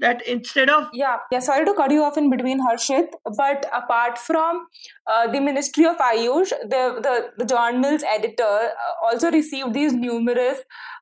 that 0.00 0.26
instead 0.26 0.70
of 0.70 0.88
Yeah, 0.92 1.18
yeah. 1.30 1.38
Sorry 1.40 1.64
to 1.64 1.74
cut 1.74 1.90
you 1.90 2.02
off 2.02 2.16
in 2.16 2.30
between, 2.30 2.60
Harshit. 2.60 3.08
But 3.36 3.66
apart 3.72 4.18
from 4.18 4.66
uh, 5.06 5.30
the 5.30 5.40
Ministry 5.40 5.86
of 5.86 5.96
Ayush, 5.96 6.50
the 6.62 6.82
the, 7.06 7.30
the 7.38 7.44
journal's 7.44 8.02
editor 8.02 8.44
uh, 8.44 8.94
also 9.06 9.30
received 9.30 9.74
these 9.74 9.92
numerous 9.92 10.58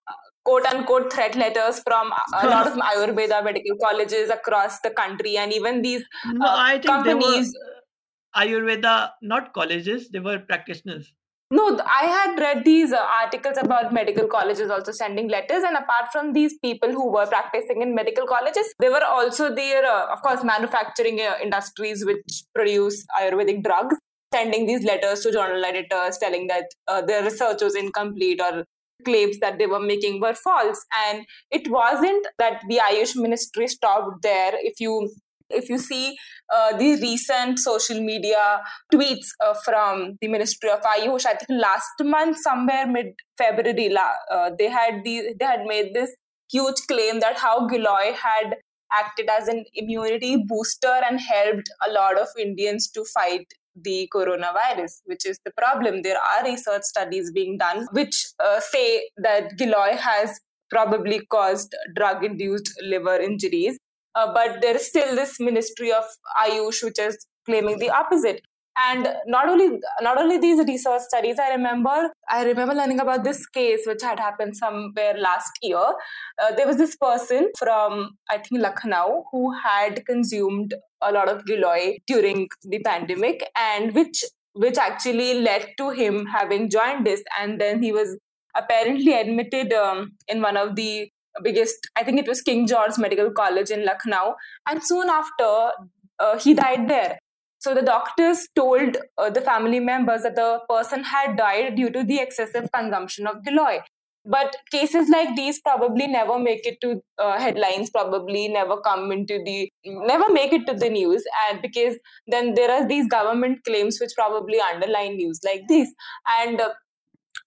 uh, 0.09 0.15
quote 0.45 0.67
unquote 0.67 1.13
threat 1.13 1.35
letters 1.35 1.81
from 1.87 2.13
a 2.43 2.47
lot 2.47 2.67
of 2.67 2.75
Ayurveda 2.93 3.43
medical 3.45 3.77
colleges 3.83 4.31
across 4.31 4.81
the 4.81 4.91
country, 4.91 5.37
and 5.37 5.53
even 5.53 5.83
these 5.83 6.05
no, 6.27 6.47
uh, 6.47 6.57
i 6.57 6.73
think 6.73 6.85
companies. 6.85 7.55
were 7.55 8.43
ayurveda 8.43 9.11
not 9.21 9.53
colleges 9.53 10.09
they 10.09 10.21
were 10.27 10.39
practitioners 10.39 11.13
No, 11.55 11.79
I 11.85 12.07
had 12.07 12.39
read 12.41 12.65
these 12.65 12.95
uh, 12.95 13.07
articles 13.23 13.59
about 13.59 13.93
medical 13.93 14.27
colleges 14.27 14.71
also 14.71 14.91
sending 14.91 15.29
letters, 15.29 15.63
and 15.63 15.77
apart 15.77 16.11
from 16.11 16.33
these 16.33 16.57
people 16.61 16.91
who 16.91 17.13
were 17.13 17.27
practicing 17.27 17.83
in 17.83 17.95
medical 17.95 18.27
colleges, 18.27 18.73
there 18.79 18.91
were 18.91 19.05
also 19.05 19.55
their, 19.55 19.85
uh, 19.85 20.07
of 20.11 20.23
course, 20.23 20.43
manufacturing 20.43 21.21
uh, 21.21 21.35
industries 21.43 22.07
which 22.07 22.45
produce 22.55 23.05
Ayurvedic 23.21 23.63
drugs, 23.63 23.97
sending 24.33 24.65
these 24.65 24.83
letters 24.83 25.21
to 25.21 25.31
journal 25.31 25.63
editors 25.63 26.17
telling 26.17 26.47
that 26.47 26.65
uh, 26.89 27.03
their 27.03 27.23
research 27.23 27.61
was 27.61 27.75
incomplete 27.75 28.41
or 28.41 28.65
claims 29.05 29.39
that 29.41 29.59
they 29.59 29.67
were 29.67 29.81
making 29.81 30.23
were 30.23 30.33
false. 30.33 30.87
And 31.07 31.27
it 31.51 31.71
wasn't 31.71 32.27
that 32.39 32.63
the 32.67 32.79
Ayush 32.79 33.15
ministry 33.15 33.69
stopped 33.69 34.23
there. 34.23 34.53
If 34.55 34.81
you 34.81 35.11
if 35.53 35.69
you 35.69 35.79
see 35.79 36.17
uh, 36.53 36.77
the 36.77 36.97
recent 37.01 37.59
social 37.59 38.01
media 38.01 38.61
tweets 38.93 39.29
uh, 39.41 39.55
from 39.65 40.17
the 40.21 40.29
Ministry 40.29 40.71
of 40.71 40.81
Ayush, 40.81 41.27
I 41.27 41.35
think 41.35 41.61
last 41.61 41.93
month, 42.01 42.39
somewhere 42.39 42.87
mid 42.87 43.15
February, 43.39 43.95
uh, 43.97 44.51
they 44.59 44.69
had 44.69 45.03
the 45.05 45.35
they 45.39 45.45
had 45.45 45.65
made 45.67 45.95
this 45.95 46.15
huge 46.51 46.77
claim 46.89 47.21
that 47.21 47.39
how 47.39 47.67
Giloy 47.69 48.15
had 48.15 48.57
acted 48.93 49.29
as 49.31 49.49
an 49.49 49.65
immunity 49.75 50.45
booster 50.47 51.01
and 51.09 51.19
helped 51.19 51.69
a 51.89 51.91
lot 51.91 52.19
of 52.19 52.29
Indians 52.39 52.91
to 52.91 53.05
fight 53.15 53.47
the 53.75 54.09
coronavirus, 54.15 55.01
which 55.07 55.25
is 55.25 55.39
the 55.45 55.53
problem. 55.57 56.03
There 56.03 56.19
are 56.19 56.45
research 56.45 56.83
studies 56.83 57.33
being 57.33 57.57
done 57.59 57.87
which 57.93 58.27
uh, 58.39 58.61
say 58.61 59.09
that 59.17 59.57
Giloy 59.59 59.97
has 59.97 60.39
probably 60.71 61.21
caused 61.31 61.75
drug 61.97 62.25
induced 62.25 62.73
liver 62.83 63.17
injuries. 63.17 63.79
Uh, 64.15 64.33
but 64.33 64.61
there 64.61 64.77
is 64.77 64.87
still 64.87 65.15
this 65.15 65.39
ministry 65.41 65.93
of 65.93 66.05
Ayush 66.45 66.83
which 66.83 66.99
is 66.99 67.27
claiming 67.47 67.79
the 67.79 67.91
opposite. 67.91 68.43
And 68.79 69.07
not 69.27 69.49
only 69.49 69.81
not 70.01 70.19
only 70.19 70.39
these 70.39 70.59
research 70.67 71.03
studies, 71.03 71.39
I 71.39 71.51
remember 71.51 72.11
I 72.31 72.45
remember 72.45 72.75
learning 72.75 73.01
about 73.01 73.23
this 73.23 73.47
case 73.47 73.83
which 73.87 74.03
had 74.03 74.19
happened 74.19 74.57
somewhere 74.57 75.15
last 75.19 75.53
year. 75.61 75.77
Uh, 75.77 76.55
there 76.57 76.67
was 76.67 76.79
this 76.79 76.97
person 76.97 77.51
from 77.59 78.17
I 78.31 78.39
think 78.39 78.63
Lucknow 78.63 79.25
who 79.31 79.53
had 79.53 80.07
consumed 80.07 80.75
a 81.03 81.13
lot 81.13 81.29
of 81.29 81.45
Giloy 81.45 81.99
during 82.07 82.49
the 82.63 82.79
pandemic, 82.79 83.47
and 83.57 83.95
which 83.95 84.25
which 84.55 84.79
actually 84.79 85.41
led 85.41 85.69
to 85.77 85.91
him 85.91 86.25
having 86.27 86.71
jaundice, 86.71 87.23
and 87.39 87.61
then 87.61 87.83
he 87.83 87.93
was 87.93 88.17
apparently 88.55 89.13
admitted 89.13 89.73
um, 89.73 90.13
in 90.29 90.41
one 90.41 90.57
of 90.57 90.77
the 90.77 91.11
biggest 91.43 91.89
i 91.97 92.05
think 92.05 92.19
it 92.19 92.29
was 92.29 92.43
king 92.43 92.67
george 92.67 92.99
medical 92.99 93.31
college 93.31 93.71
in 93.71 93.85
lucknow. 93.85 94.35
And 94.69 94.83
soon 94.83 95.09
after 95.09 95.71
uh, 96.19 96.39
he 96.39 96.55
died 96.55 96.89
there. 96.89 97.19
So 97.59 97.75
the 97.75 97.83
doctors 97.83 98.49
told 98.57 98.97
uh, 99.19 99.31
the 99.31 99.41
family 99.41 99.81
members 99.81 100.23
that 100.23 100.37
the 100.37 100.61
person 100.69 101.05
had 101.05 101.37
died 101.37 101.77
due 101.77 101.91
to 101.91 102.03
the 102.05 102.19
excessive 102.19 102.71
consumption 102.73 103.27
of 103.27 103.37
giloy 103.45 103.81
but 104.25 104.57
cases 104.71 105.09
like 105.09 105.35
these 105.35 105.61
probably 105.61 106.07
never 106.07 106.39
make 106.39 106.65
it 106.65 106.81
to 106.81 107.03
uh, 107.19 107.39
headlines 107.39 107.91
probably 107.91 108.49
never 108.49 108.81
come 108.81 109.11
into 109.11 109.43
the 109.45 109.69
never 109.85 110.33
make 110.33 110.53
it 110.53 110.67
to 110.67 110.75
the 110.75 110.89
news. 110.89 111.25
And 111.49 111.61
because 111.61 111.97
then 112.29 112.55
there 112.55 112.71
are 112.71 112.87
these 112.87 113.09
government 113.09 113.65
claims 113.65 113.99
which 114.01 114.13
probably 114.17 114.61
underline 114.61 115.17
news 115.17 115.41
like 115.45 115.63
this. 115.69 115.93
And 116.41 116.61
uh, 116.61 116.71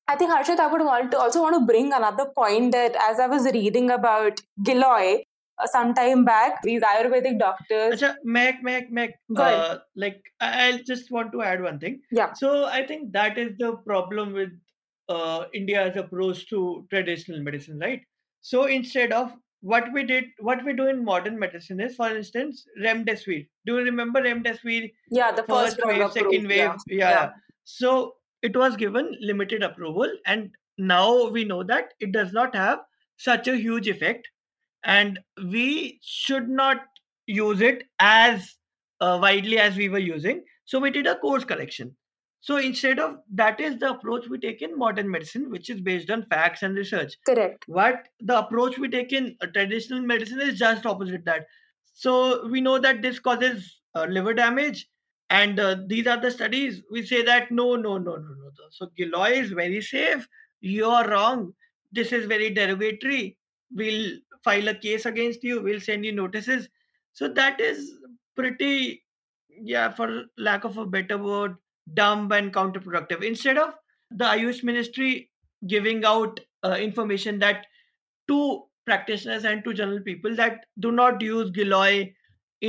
I 0.07 0.15
think 0.15 0.31
Harshit, 0.31 0.59
I 0.59 0.67
would 0.67 0.81
want 0.81 1.11
to 1.11 1.17
also 1.19 1.41
want 1.41 1.55
to 1.59 1.65
bring 1.65 1.91
another 1.91 2.25
point 2.35 2.71
that 2.73 2.95
as 3.09 3.19
I 3.19 3.27
was 3.27 3.45
reading 3.51 3.89
about 3.89 4.39
Giloy 4.63 5.23
uh, 5.57 5.67
some 5.67 5.93
time 5.95 6.23
back, 6.25 6.61
these 6.63 6.81
Ayurvedic 6.81 7.39
doctors. 7.39 8.01
Acha, 8.01 8.15
Mac, 8.23 8.61
Mac, 8.61 8.91
Mac. 8.91 9.13
Uh, 9.35 9.77
like, 9.95 10.21
I- 10.39 10.67
I'll 10.69 10.83
just 10.83 11.09
want 11.11 11.31
to 11.31 11.41
add 11.41 11.61
one 11.61 11.79
thing. 11.79 12.01
Yeah. 12.11 12.33
So 12.33 12.65
I 12.65 12.85
think 12.85 13.13
that 13.13 13.37
is 13.37 13.57
the 13.57 13.77
problem 13.77 14.33
with 14.33 14.49
uh, 15.09 15.45
India's 15.53 15.95
approach 15.95 16.47
to 16.49 16.85
traditional 16.91 17.41
medicine, 17.41 17.79
right? 17.79 18.01
So 18.41 18.65
instead 18.65 19.11
of 19.11 19.31
what 19.61 19.91
we 19.93 20.03
did, 20.03 20.25
what 20.39 20.63
we 20.63 20.73
do 20.73 20.87
in 20.87 21.03
modern 21.03 21.39
medicine 21.39 21.79
is, 21.79 21.95
for 21.95 22.15
instance, 22.15 22.63
remdesivir. 22.83 23.47
Do 23.65 23.77
you 23.77 23.83
remember 23.85 24.21
remdesivir? 24.21 24.91
Yeah, 25.09 25.31
the 25.31 25.43
first, 25.43 25.79
First 25.81 25.87
wave, 25.87 26.11
second 26.11 26.47
wave. 26.47 26.57
yeah. 26.57 26.75
Yeah. 26.87 27.09
yeah. 27.09 27.29
So 27.63 28.15
it 28.41 28.55
was 28.55 28.75
given 28.75 29.15
limited 29.21 29.63
approval, 29.63 30.11
and 30.25 30.51
now 30.77 31.29
we 31.29 31.43
know 31.43 31.63
that 31.63 31.93
it 31.99 32.11
does 32.11 32.33
not 32.33 32.55
have 32.55 32.79
such 33.17 33.47
a 33.47 33.55
huge 33.55 33.87
effect, 33.87 34.27
and 34.83 35.19
we 35.51 35.99
should 36.03 36.49
not 36.49 36.77
use 37.27 37.61
it 37.61 37.83
as 37.99 38.55
uh, 39.01 39.17
widely 39.21 39.57
as 39.57 39.75
we 39.75 39.89
were 39.89 39.99
using. 39.99 40.43
So 40.65 40.79
we 40.79 40.91
did 40.91 41.07
a 41.07 41.17
course 41.17 41.43
correction. 41.43 41.95
So 42.41 42.57
instead 42.57 42.99
of 42.99 43.17
that 43.33 43.59
is 43.59 43.79
the 43.79 43.89
approach 43.89 44.27
we 44.29 44.37
take 44.37 44.61
in 44.61 44.77
modern 44.77 45.09
medicine, 45.09 45.49
which 45.49 45.71
is 45.71 45.81
based 45.81 46.11
on 46.11 46.27
facts 46.29 46.61
and 46.61 46.75
research. 46.75 47.15
Correct. 47.25 47.63
What 47.67 48.07
the 48.19 48.37
approach 48.37 48.77
we 48.77 48.87
take 48.87 49.13
in 49.13 49.35
uh, 49.41 49.47
traditional 49.47 50.01
medicine 50.01 50.41
is 50.41 50.59
just 50.59 50.85
opposite 50.85 51.25
that. 51.25 51.47
So 51.93 52.47
we 52.47 52.61
know 52.61 52.77
that 52.77 53.01
this 53.01 53.17
causes 53.17 53.81
uh, 53.95 54.05
liver 54.07 54.35
damage, 54.35 54.87
and 55.29 55.59
uh, 55.59 55.77
these 55.87 56.07
are 56.07 56.19
the 56.19 56.31
studies. 56.31 56.81
We 56.91 57.05
say 57.05 57.23
that 57.23 57.51
no, 57.51 57.75
no, 57.75 57.97
no, 57.97 58.15
no, 58.15 58.17
no. 58.17 58.51
So 58.71 58.87
Giloy 58.97 59.31
is 59.31 59.51
very 59.51 59.81
safe. 59.81 60.27
You 60.61 60.85
are 60.85 61.07
wrong. 61.09 61.53
This 61.91 62.11
is 62.11 62.25
very 62.25 62.49
derogatory. 62.49 63.37
We'll 63.73 64.17
file 64.43 64.67
a 64.67 64.75
case 64.75 65.05
against 65.05 65.43
you. 65.43 65.61
We'll 65.61 65.79
send 65.79 66.05
you 66.05 66.11
notices. 66.11 66.69
So 67.13 67.27
that 67.29 67.59
is 67.59 67.91
pretty, 68.35 69.03
yeah, 69.49 69.93
for 69.93 70.25
lack 70.37 70.63
of 70.63 70.77
a 70.77 70.85
better 70.85 71.17
word, 71.17 71.55
dumb 71.93 72.31
and 72.31 72.53
counterproductive. 72.53 73.23
Instead 73.23 73.57
of 73.57 73.73
the 74.11 74.25
Ayush 74.25 74.63
Ministry 74.63 75.31
giving 75.67 76.05
out 76.05 76.39
uh, 76.63 76.77
information 76.79 77.39
that 77.39 77.65
to 78.27 78.63
practitioners 78.85 79.45
and 79.45 79.63
to 79.63 79.73
general 79.73 79.99
people 80.01 80.35
that 80.35 80.65
do 80.79 80.91
not 80.91 81.21
use 81.21 81.49
Giloy 81.51 82.13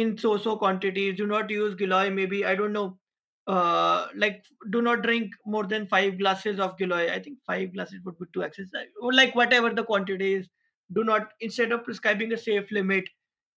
in 0.01 0.17
so-so 0.19 0.57
quantities, 0.57 1.17
do 1.17 1.27
not 1.27 1.51
use 1.51 1.75
Giloy, 1.75 2.11
maybe, 2.15 2.45
I 2.45 2.55
don't 2.55 2.73
know, 2.73 2.99
uh, 3.47 4.09
like 4.15 4.45
do 4.71 4.83
not 4.83 5.03
drink 5.03 5.33
more 5.47 5.65
than 5.67 5.87
five 5.89 6.19
glasses 6.19 6.59
of 6.61 6.77
Giloy. 6.79 7.11
I 7.13 7.21
think 7.21 7.39
five 7.47 7.73
glasses 7.75 8.01
would 8.05 8.19
be 8.19 8.27
too 8.33 8.43
excessive. 8.43 8.89
Or 9.01 9.13
like 9.13 9.35
whatever 9.35 9.71
the 9.73 9.85
quantity 9.85 10.35
is, 10.35 10.49
do 10.93 11.05
not, 11.05 11.33
instead 11.41 11.73
of 11.73 11.85
prescribing 11.85 12.33
a 12.33 12.37
safe 12.37 12.71
limit, 12.71 13.09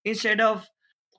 instead 0.05 0.41
of 0.41 0.67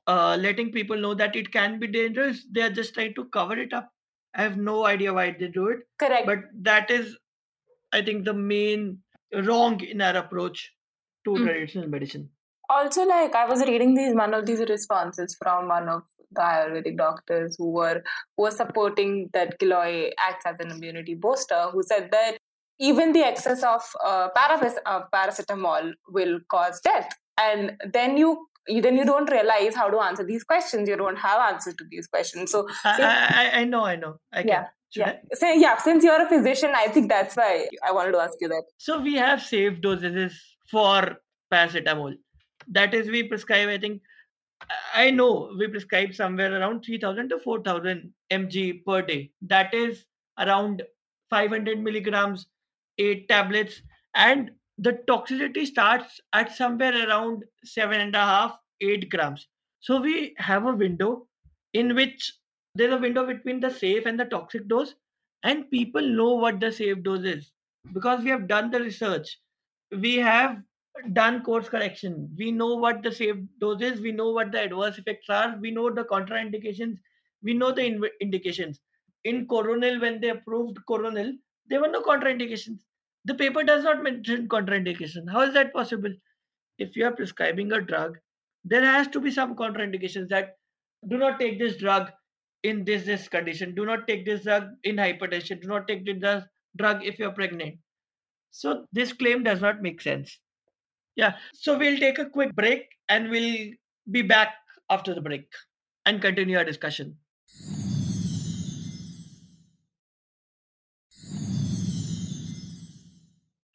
uh, 0.06 0.36
letting 0.40 0.72
people 0.72 0.96
know 0.96 1.14
that 1.14 1.36
it 1.36 1.52
can 1.52 1.78
be 1.78 1.86
dangerous, 1.86 2.46
they 2.52 2.62
are 2.62 2.70
just 2.70 2.94
trying 2.94 3.14
to 3.14 3.26
cover 3.30 3.58
it 3.58 3.72
up. 3.72 3.90
I 4.34 4.42
have 4.42 4.56
no 4.56 4.86
idea 4.86 5.12
why 5.14 5.32
they 5.38 5.48
do 5.48 5.68
it, 5.68 5.80
Correct. 5.98 6.26
but 6.26 6.38
that 6.62 6.90
is, 6.90 7.18
I 7.92 8.02
think, 8.02 8.24
the 8.24 8.34
main 8.34 9.02
wrong 9.32 9.80
in 9.84 10.00
our 10.00 10.16
approach 10.16 10.74
to 11.24 11.38
Mm. 11.38 11.44
traditional 11.44 11.88
medicine. 11.88 12.30
Also, 12.70 13.04
like 13.04 13.34
I 13.34 13.46
was 13.46 13.60
reading 13.66 13.94
these 13.94 14.14
one 14.14 14.34
of 14.34 14.46
these 14.46 14.60
responses 14.60 15.36
from 15.42 15.68
one 15.68 15.88
of 15.88 16.02
the 16.32 16.40
Ayurvedic 16.40 16.96
doctors 16.96 17.56
who 17.58 17.70
were 17.70 18.02
who 18.36 18.44
were 18.44 18.50
supporting 18.50 19.28
that 19.32 19.58
Giloy 19.58 20.10
acts 20.28 20.46
as 20.46 20.56
an 20.60 20.70
immunity 20.70 21.14
booster, 21.14 21.62
who 21.72 21.82
said 21.82 22.10
that 22.12 22.38
even 22.78 23.12
the 23.12 23.20
excess 23.30 23.62
of 23.62 23.82
uh, 24.04 24.28
paras- 24.36 24.78
uh, 24.86 25.02
paracetamol 25.12 25.92
will 26.08 26.38
cause 26.48 26.80
death, 26.80 27.10
and 27.38 27.76
then 27.92 28.16
you 28.16 28.46
then 28.82 28.96
you 28.96 29.04
don't 29.04 29.30
realize 29.30 29.74
how 29.74 29.88
to 29.90 29.98
answer 30.00 30.24
these 30.24 30.44
questions. 30.44 30.88
You 30.88 30.96
don't 30.96 31.18
have 31.18 31.40
answers 31.52 31.74
to 31.76 31.84
these 31.90 32.06
questions. 32.06 32.52
So 32.52 32.68
I, 32.84 33.50
I, 33.54 33.60
I- 33.60 33.64
know, 33.64 33.84
I 33.84 33.96
know. 33.96 34.18
I. 34.32 34.42
Yeah. 34.42 34.66
Yeah. 34.96 35.12
So, 35.34 35.48
yeah, 35.48 35.76
since 35.78 36.02
you're 36.02 36.20
a 36.20 36.28
physician, 36.28 36.72
I 36.74 36.88
think 36.88 37.08
that's 37.08 37.36
why 37.36 37.68
I 37.86 37.92
wanted 37.92 38.10
to 38.12 38.18
ask 38.18 38.34
you 38.40 38.48
that. 38.48 38.64
So 38.76 39.00
we 39.00 39.14
have 39.14 39.40
safe 39.40 39.80
dosages 39.80 40.32
for 40.68 41.16
paracetamol. 41.52 42.14
That 42.70 42.94
is, 42.94 43.08
we 43.08 43.24
prescribe, 43.24 43.68
I 43.68 43.78
think, 43.78 44.02
I 44.94 45.10
know 45.10 45.54
we 45.58 45.68
prescribe 45.68 46.14
somewhere 46.14 46.58
around 46.58 46.84
3000 46.84 47.28
to 47.30 47.38
4000 47.40 48.12
mg 48.30 48.84
per 48.84 49.02
day. 49.02 49.32
That 49.42 49.74
is 49.74 50.04
around 50.38 50.82
500 51.30 51.78
milligrams, 51.80 52.46
eight 52.98 53.28
tablets, 53.28 53.82
and 54.14 54.52
the 54.78 54.92
toxicity 55.08 55.66
starts 55.66 56.20
at 56.32 56.54
somewhere 56.54 57.08
around 57.08 57.44
seven 57.64 58.00
and 58.00 58.14
a 58.14 58.18
half, 58.18 58.58
eight 58.80 59.10
grams. 59.10 59.48
So 59.80 60.00
we 60.00 60.34
have 60.38 60.66
a 60.66 60.74
window 60.74 61.26
in 61.72 61.94
which 61.94 62.32
there's 62.74 62.92
a 62.92 62.98
window 62.98 63.26
between 63.26 63.60
the 63.60 63.70
safe 63.70 64.06
and 64.06 64.18
the 64.18 64.24
toxic 64.24 64.68
dose, 64.68 64.94
and 65.42 65.70
people 65.70 66.02
know 66.02 66.34
what 66.34 66.60
the 66.60 66.72
safe 66.72 67.02
dose 67.02 67.24
is 67.24 67.52
because 67.92 68.22
we 68.22 68.30
have 68.30 68.48
done 68.48 68.70
the 68.70 68.80
research. 68.80 69.38
We 69.90 70.16
have 70.16 70.62
done 71.12 71.42
course 71.42 71.68
correction. 71.68 72.34
We 72.36 72.50
know 72.52 72.74
what 72.76 73.02
the 73.02 73.12
safe 73.12 73.36
dose 73.60 73.82
is. 73.82 74.00
We 74.00 74.12
know 74.12 74.30
what 74.30 74.52
the 74.52 74.62
adverse 74.62 74.98
effects 74.98 75.28
are. 75.28 75.56
We 75.60 75.70
know 75.70 75.90
the 75.90 76.04
contraindications. 76.04 76.98
We 77.42 77.54
know 77.54 77.72
the 77.72 77.84
in- 77.84 78.04
indications. 78.20 78.80
In 79.24 79.46
Coronil, 79.46 80.00
when 80.00 80.20
they 80.20 80.30
approved 80.30 80.78
Coronil, 80.86 81.32
there 81.66 81.80
were 81.80 81.88
no 81.88 82.02
contraindications. 82.02 82.80
The 83.24 83.34
paper 83.34 83.62
does 83.64 83.84
not 83.84 84.02
mention 84.02 84.48
contraindication. 84.48 85.30
How 85.30 85.42
is 85.42 85.54
that 85.54 85.72
possible? 85.72 86.12
If 86.78 86.96
you 86.96 87.04
are 87.06 87.12
prescribing 87.12 87.72
a 87.72 87.80
drug, 87.80 88.18
there 88.64 88.84
has 88.84 89.08
to 89.08 89.20
be 89.20 89.30
some 89.30 89.54
contraindications 89.56 90.28
that 90.28 90.56
do 91.08 91.18
not 91.18 91.38
take 91.40 91.58
this 91.58 91.76
drug 91.76 92.10
in 92.62 92.84
this 92.84 93.04
this 93.04 93.28
condition. 93.28 93.74
Do 93.74 93.86
not 93.86 94.06
take 94.08 94.24
this 94.26 94.44
drug 94.44 94.70
in 94.84 94.96
hypertension. 94.96 95.60
Do 95.62 95.68
not 95.68 95.88
take 95.88 96.04
this 96.04 96.18
drug 96.76 97.04
if 97.04 97.18
you're 97.18 97.32
pregnant. 97.32 97.78
So 98.50 98.86
this 98.92 99.12
claim 99.12 99.42
does 99.44 99.60
not 99.60 99.82
make 99.82 100.00
sense. 100.00 100.40
Yeah. 101.20 101.34
So 101.52 101.76
we'll 101.76 101.98
take 101.98 102.18
a 102.18 102.24
quick 102.24 102.54
break 102.56 102.86
and 103.10 103.28
we'll 103.30 103.72
be 104.10 104.22
back 104.22 104.54
after 104.88 105.14
the 105.14 105.20
break 105.20 105.46
and 106.06 106.22
continue 106.22 106.56
our 106.56 106.64
discussion. 106.64 107.16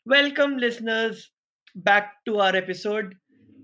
Welcome, 0.05 0.57
listeners, 0.57 1.31
back 1.75 2.13
to 2.25 2.39
our 2.39 2.55
episode. 2.55 3.15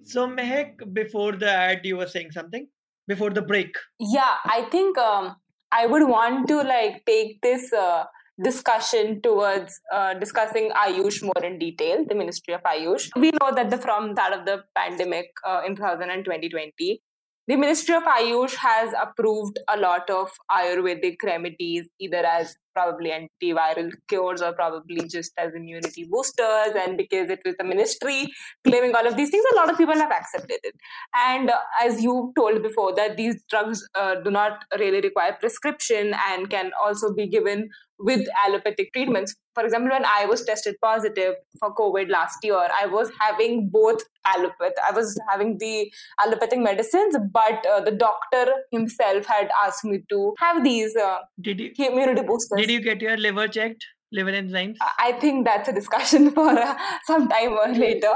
So, 0.03 0.27
Mehak, 0.27 0.93
before 0.93 1.33
the 1.33 1.49
ad, 1.49 1.81
you 1.83 1.97
were 1.97 2.07
saying 2.07 2.31
something 2.31 2.67
before 3.07 3.29
the 3.31 3.41
break. 3.41 3.75
Yeah, 3.99 4.35
I 4.45 4.67
think 4.71 4.97
um, 4.97 5.35
I 5.71 5.85
would 5.87 6.07
want 6.07 6.47
to 6.49 6.61
like 6.61 7.03
take 7.05 7.41
this 7.41 7.71
uh, 7.73 8.05
discussion 8.43 9.21
towards 9.21 9.79
uh, 9.93 10.13
discussing 10.15 10.71
Ayush 10.71 11.23
more 11.23 11.43
in 11.43 11.59
detail, 11.59 12.05
the 12.07 12.15
Ministry 12.15 12.53
of 12.53 12.61
Ayush. 12.63 13.09
We 13.15 13.31
know 13.31 13.51
that 13.53 13.69
the 13.69 13.77
from 13.77 14.15
that 14.15 14.33
of 14.33 14.45
the 14.45 14.63
pandemic 14.75 15.27
uh, 15.47 15.61
in 15.65 15.75
2020, 15.75 17.01
the 17.47 17.55
Ministry 17.55 17.95
of 17.95 18.03
Ayush 18.03 18.55
has 18.55 18.93
approved 19.01 19.59
a 19.67 19.77
lot 19.77 20.09
of 20.09 20.29
Ayurvedic 20.51 21.17
remedies, 21.23 21.87
either 21.99 22.23
as 22.25 22.55
probably 22.73 23.11
antiviral 23.11 23.91
cures 24.07 24.41
or 24.41 24.53
probably 24.53 25.07
just 25.07 25.31
as 25.37 25.53
immunity 25.53 26.07
boosters. 26.09 26.73
And 26.75 26.97
because 26.97 27.29
it 27.29 27.41
was 27.45 27.55
the 27.57 27.63
ministry 27.63 28.27
claiming 28.65 28.95
all 28.95 29.07
of 29.07 29.15
these 29.15 29.29
things, 29.29 29.43
a 29.51 29.55
lot 29.55 29.69
of 29.69 29.77
people 29.77 29.95
have 29.95 30.11
accepted 30.11 30.59
it. 30.63 30.75
And 31.15 31.49
uh, 31.49 31.59
as 31.81 32.01
you 32.01 32.33
told 32.35 32.61
before, 32.63 32.95
that 32.95 33.17
these 33.17 33.43
drugs 33.49 33.87
uh, 33.95 34.15
do 34.15 34.31
not 34.31 34.63
really 34.79 35.01
require 35.01 35.37
prescription 35.39 36.13
and 36.29 36.49
can 36.49 36.71
also 36.83 37.13
be 37.13 37.27
given 37.27 37.69
with 38.03 38.27
allopathic 38.45 38.91
treatments. 38.93 39.35
For 39.53 39.63
example, 39.63 39.91
when 39.91 40.05
I 40.05 40.25
was 40.25 40.43
tested 40.43 40.75
positive 40.81 41.35
for 41.59 41.73
COVID 41.75 42.09
last 42.09 42.37
year, 42.43 42.55
I 42.55 42.85
was 42.85 43.11
having 43.19 43.69
both 43.69 44.01
allopathic, 44.25 44.77
I 44.87 44.93
was 44.93 45.19
having 45.29 45.57
the 45.59 45.91
allopathic 46.19 46.59
medicines, 46.59 47.15
but 47.31 47.65
uh, 47.65 47.81
the 47.81 47.91
doctor 47.91 48.53
himself 48.71 49.25
had 49.25 49.49
asked 49.65 49.83
me 49.83 50.03
to 50.09 50.33
have 50.39 50.63
these 50.63 50.95
uh, 50.95 51.19
did 51.39 51.59
you, 51.59 51.71
immunity 51.77 52.21
boosters. 52.21 52.60
Did 52.61 52.71
you 52.71 52.81
get 52.81 53.01
your 53.01 53.17
liver 53.17 53.47
checked? 53.47 53.85
Liver 54.13 54.31
enzymes? 54.31 54.75
I 54.99 55.13
think 55.13 55.45
that's 55.45 55.69
a 55.69 55.73
discussion 55.73 56.31
for 56.37 56.49
uh, 56.49 56.77
some 57.05 57.29
time 57.29 57.53
or 57.53 57.67
later. 57.73 58.13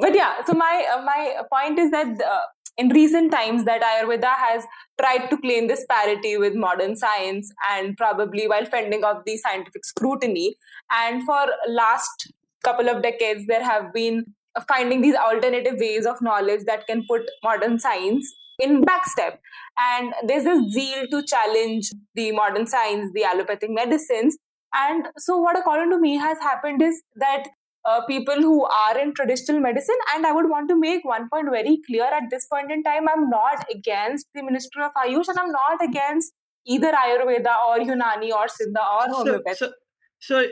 But 0.00 0.14
yeah, 0.14 0.44
so 0.46 0.54
my 0.54 0.86
uh, 0.94 1.02
my 1.02 1.42
point 1.52 1.78
is 1.78 1.90
that 1.90 2.22
uh, 2.22 2.46
in 2.78 2.88
recent 2.90 3.32
times 3.32 3.64
that 3.64 3.82
ayurveda 3.82 4.34
has 4.34 4.64
tried 5.00 5.28
to 5.28 5.38
claim 5.38 5.66
this 5.66 5.84
parity 5.88 6.36
with 6.36 6.54
modern 6.54 6.96
science 6.96 7.52
and 7.70 7.96
probably 7.96 8.48
while 8.48 8.64
fending 8.64 9.04
off 9.04 9.22
the 9.24 9.36
scientific 9.36 9.84
scrutiny 9.84 10.56
and 10.90 11.22
for 11.24 11.46
last 11.68 12.32
couple 12.64 12.88
of 12.88 13.02
decades 13.02 13.46
there 13.46 13.64
have 13.64 13.92
been 13.92 14.24
finding 14.68 15.00
these 15.00 15.14
alternative 15.14 15.76
ways 15.78 16.06
of 16.06 16.20
knowledge 16.20 16.64
that 16.66 16.86
can 16.86 17.04
put 17.08 17.22
modern 17.42 17.78
science 17.78 18.34
in 18.58 18.82
backstep 18.82 19.38
and 19.78 20.14
there's 20.26 20.44
this 20.44 20.72
zeal 20.72 21.06
to 21.10 21.22
challenge 21.22 21.90
the 22.14 22.32
modern 22.32 22.66
science 22.66 23.10
the 23.14 23.24
allopathic 23.24 23.70
medicines 23.70 24.36
and 24.74 25.06
so 25.18 25.36
what 25.36 25.58
according 25.58 25.90
to 25.90 25.98
me 25.98 26.16
has 26.16 26.38
happened 26.38 26.82
is 26.82 27.02
that 27.16 27.46
uh, 27.86 28.04
people 28.06 28.34
who 28.34 28.64
are 28.64 28.98
in 28.98 29.14
traditional 29.14 29.60
medicine. 29.60 29.96
And 30.14 30.26
I 30.26 30.32
would 30.32 30.48
want 30.50 30.68
to 30.70 30.76
make 30.76 31.04
one 31.04 31.28
point 31.28 31.48
very 31.50 31.78
clear 31.86 32.04
at 32.04 32.24
this 32.30 32.46
point 32.46 32.70
in 32.70 32.82
time 32.82 33.08
I'm 33.08 33.30
not 33.30 33.64
against 33.72 34.26
the 34.34 34.42
Ministry 34.42 34.82
of 34.82 34.90
Ayush 34.94 35.28
and 35.28 35.38
I'm 35.38 35.52
not 35.52 35.82
against 35.82 36.32
either 36.66 36.92
Ayurveda 36.92 37.54
or 37.68 37.78
Unani 37.78 38.30
or 38.32 38.46
Siddha 38.46 38.84
or 38.96 39.14
homeopathy. 39.14 39.54
So, 39.54 39.72
so, 40.20 40.42
so, 40.42 40.46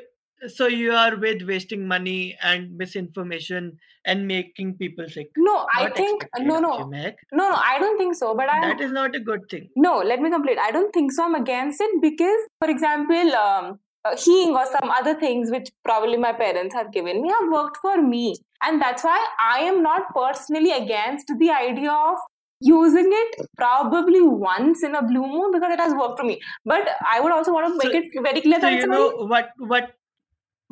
so 0.49 0.67
you 0.67 0.93
are 0.93 1.17
with 1.17 1.43
wasting 1.43 1.87
money 1.87 2.37
and 2.43 2.77
misinformation 2.77 3.79
and 4.07 4.27
making 4.27 4.75
people 4.75 5.09
sick. 5.09 5.31
No, 5.37 5.67
I 5.75 5.91
think 5.91 6.27
no, 6.39 6.59
no, 6.61 6.89
no, 6.89 7.13
no. 7.33 7.51
I 7.53 7.79
don't 7.79 7.99
think 7.99 8.15
so. 8.15 8.35
But 8.35 8.51
I 8.51 8.61
that 8.69 8.81
is 8.81 8.93
not 8.93 9.15
a 9.15 9.21
good 9.21 9.49
thing. 9.51 9.71
No, 9.77 9.99
let 9.99 10.21
me 10.21 10.31
complete. 10.31 10.59
I 10.59 10.71
don't 10.71 10.93
think 10.93 11.13
so. 11.13 11.25
I'm 11.25 11.35
against 11.35 11.81
it 11.81 12.03
because, 12.03 12.41
for 12.61 12.69
example, 12.71 13.35
um, 13.35 13.79
uh, 14.05 14.17
hing 14.17 14.55
or 14.55 14.67
some 14.67 14.91
other 14.91 15.15
things 15.19 15.51
which 15.51 15.71
probably 15.85 16.17
my 16.17 16.33
parents 16.33 16.75
have 16.75 16.93
given 16.93 17.23
me 17.23 17.31
have 17.31 17.51
worked 17.51 17.79
for 17.79 18.03
me 18.03 18.35
and 18.63 18.81
that's 18.81 19.03
why 19.03 19.27
i 19.41 19.61
am 19.61 19.83
not 19.83 20.03
personally 20.15 20.73
against 20.73 21.33
the 21.39 21.51
idea 21.51 21.91
of 21.91 22.19
using 22.61 23.09
it 23.11 23.47
probably 23.57 24.21
once 24.21 24.83
in 24.83 24.95
a 24.95 25.03
blue 25.03 25.27
moon 25.27 25.51
because 25.53 25.73
it 25.73 25.81
has 25.81 25.95
worked 25.95 26.19
for 26.19 26.27
me 26.27 26.39
but 26.65 26.87
i 27.11 27.19
would 27.21 27.33
also 27.33 27.53
want 27.53 27.67
to 27.67 27.77
make 27.83 27.95
so, 27.95 27.99
it 27.99 28.23
very 28.23 28.41
clear 28.43 28.61
so 28.61 28.67
that 28.67 28.75
you 28.75 28.87
know 28.87 29.11
what 29.33 29.49
what 29.57 29.95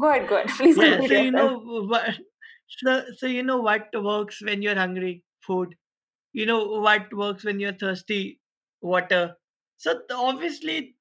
go 0.01 0.11
ahead 0.11 0.29
go 0.29 0.37
ahead 0.37 0.49
please 0.57 0.77
yeah, 0.77 1.01
so 1.07 1.15
you 1.15 1.31
know 1.31 1.59
what 1.93 2.19
so, 2.79 3.05
so 3.17 3.27
you 3.27 3.43
know 3.43 3.59
what 3.59 3.89
works 3.95 4.43
when 4.43 4.63
you're 4.63 4.75
hungry? 4.75 5.25
Food. 5.47 5.75
You 6.33 6.47
know 6.47 6.65
what 6.65 7.13
works 7.13 7.45
when 7.45 7.61
you're 7.61 7.75
thirsty? 7.75 8.41
Water. 8.81 9.37
So 9.77 10.01
obviously 10.11 10.97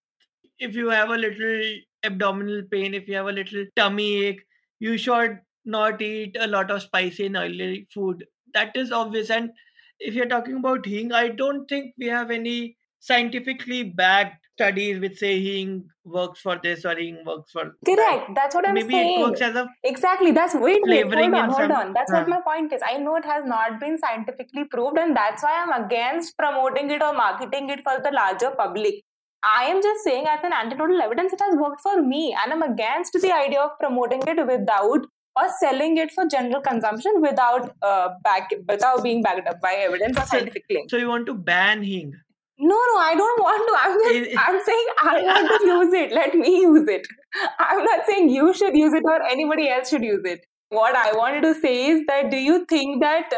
if 0.60 0.76
you 0.76 0.90
have 0.90 1.10
a 1.10 1.18
little 1.18 1.64
abdominal 2.04 2.64
pain, 2.72 2.94
if 2.94 3.08
you 3.08 3.16
have 3.16 3.28
a 3.28 3.32
little 3.32 3.66
tummy 3.76 4.26
ache, 4.26 4.42
you 4.80 4.98
should 4.98 5.40
not 5.66 6.02
eat 6.02 6.36
a 6.40 6.48
lot 6.48 6.72
of 6.72 6.82
spicy 6.82 7.28
and 7.28 7.38
oily 7.38 7.88
food. 7.94 8.26
That 8.54 8.76
is 8.76 8.92
obvious. 8.92 9.30
And 9.30 9.52
if 10.00 10.14
you're 10.14 10.28
talking 10.28 10.58
about 10.58 10.86
hing, 10.86 11.12
I 11.14 11.30
don't 11.30 11.68
think 11.68 11.94
we 11.98 12.08
have 12.08 12.32
any 12.32 12.78
scientifically 13.00 13.84
backed 13.84 14.41
studies 14.62 15.00
which 15.04 15.17
say 15.17 15.34
hing 15.45 15.84
works 16.04 16.41
for 16.47 16.56
this 16.63 16.86
or 16.86 16.95
hing 16.95 17.19
works 17.26 17.52
for 17.52 17.63
correct. 17.86 18.28
That. 18.28 18.36
that's 18.36 18.56
what 18.56 18.67
i'm 18.67 18.74
maybe 18.80 18.93
saying. 18.93 19.19
it 19.19 19.24
works 19.24 19.41
as 19.41 19.56
a 19.56 19.67
exactly. 19.84 20.32
That's 20.32 20.56
wait, 20.56 20.82
wait 20.84 21.13
hold 21.13 21.36
on 21.36 21.50
hold 21.50 21.62
some, 21.62 21.71
on. 21.71 21.93
That's 21.93 22.12
what 22.12 22.28
my 22.28 22.41
point 22.50 22.74
is. 22.74 22.82
I 22.88 22.97
know 22.97 23.15
it 23.21 23.26
has 23.26 23.45
not 23.45 23.80
been 23.80 23.97
scientifically 23.97 24.65
proved 24.65 24.97
and 24.97 25.15
that's 25.15 25.43
why 25.43 25.54
i'm 25.62 25.74
against 25.84 26.38
promoting 26.38 26.91
it 26.91 27.02
or 27.08 27.13
marketing 27.13 27.69
it 27.69 27.82
for 27.84 27.95
the 28.04 28.12
larger 28.12 28.52
public. 28.52 29.02
I 29.43 29.63
am 29.65 29.82
just 29.82 30.04
saying, 30.04 30.26
as 30.28 30.43
an 30.43 30.54
anecdotal 30.54 31.02
evidence, 31.02 31.34
it 31.34 31.41
has 31.41 31.56
worked 31.58 31.82
for 31.82 32.00
me, 32.00 32.38
and 32.43 32.54
I'm 32.54 32.62
against 32.62 33.13
the 33.13 33.32
idea 33.34 33.60
of 33.62 33.71
promoting 33.80 34.21
it 34.28 34.45
without 34.45 35.08
or 35.36 35.45
selling 35.60 35.97
it 35.97 36.12
for 36.12 36.26
general 36.28 36.62
consumption 36.62 37.21
without 37.21 37.74
uh, 37.82 38.10
back 38.24 38.52
without 38.67 39.02
being 39.04 39.24
backed 39.24 39.47
up 39.47 39.62
by 39.62 39.74
evidence 39.74 40.17
or 40.17 40.26
scientific 40.26 40.67
claims. 40.67 40.91
So 40.91 40.97
you 40.97 41.08
want 41.08 41.26
to 41.26 41.34
ban 41.34 41.82
Hing? 41.82 42.13
No, 42.63 42.76
no, 42.76 43.00
I 43.00 43.15
don't 43.15 43.41
want 43.41 43.63
to. 43.67 43.74
I'm, 43.84 43.93
just, 44.00 44.38
I'm 44.38 44.63
saying 44.63 44.86
I 45.02 45.21
want 45.24 45.62
to 45.62 45.67
use 45.67 45.93
it. 45.93 46.12
Let 46.12 46.36
me 46.36 46.62
use 46.62 46.88
it. 46.88 47.08
I'm 47.60 47.84
not 47.84 48.06
saying 48.06 48.30
you 48.30 48.54
should 48.54 48.76
use 48.76 48.93
it 48.93 49.04
or 49.04 49.24
anybody 49.24 49.67
else 49.67 49.89
should 49.89 50.04
use 50.04 50.21
it. 50.26 50.45
What 50.69 50.95
I 50.95 51.12
wanted 51.13 51.41
to 51.41 51.56
say 51.60 51.88
is 51.88 52.06
that 52.08 52.30
do 52.30 52.38
you 52.38 52.65
think 52.65 53.02
that 53.02 53.32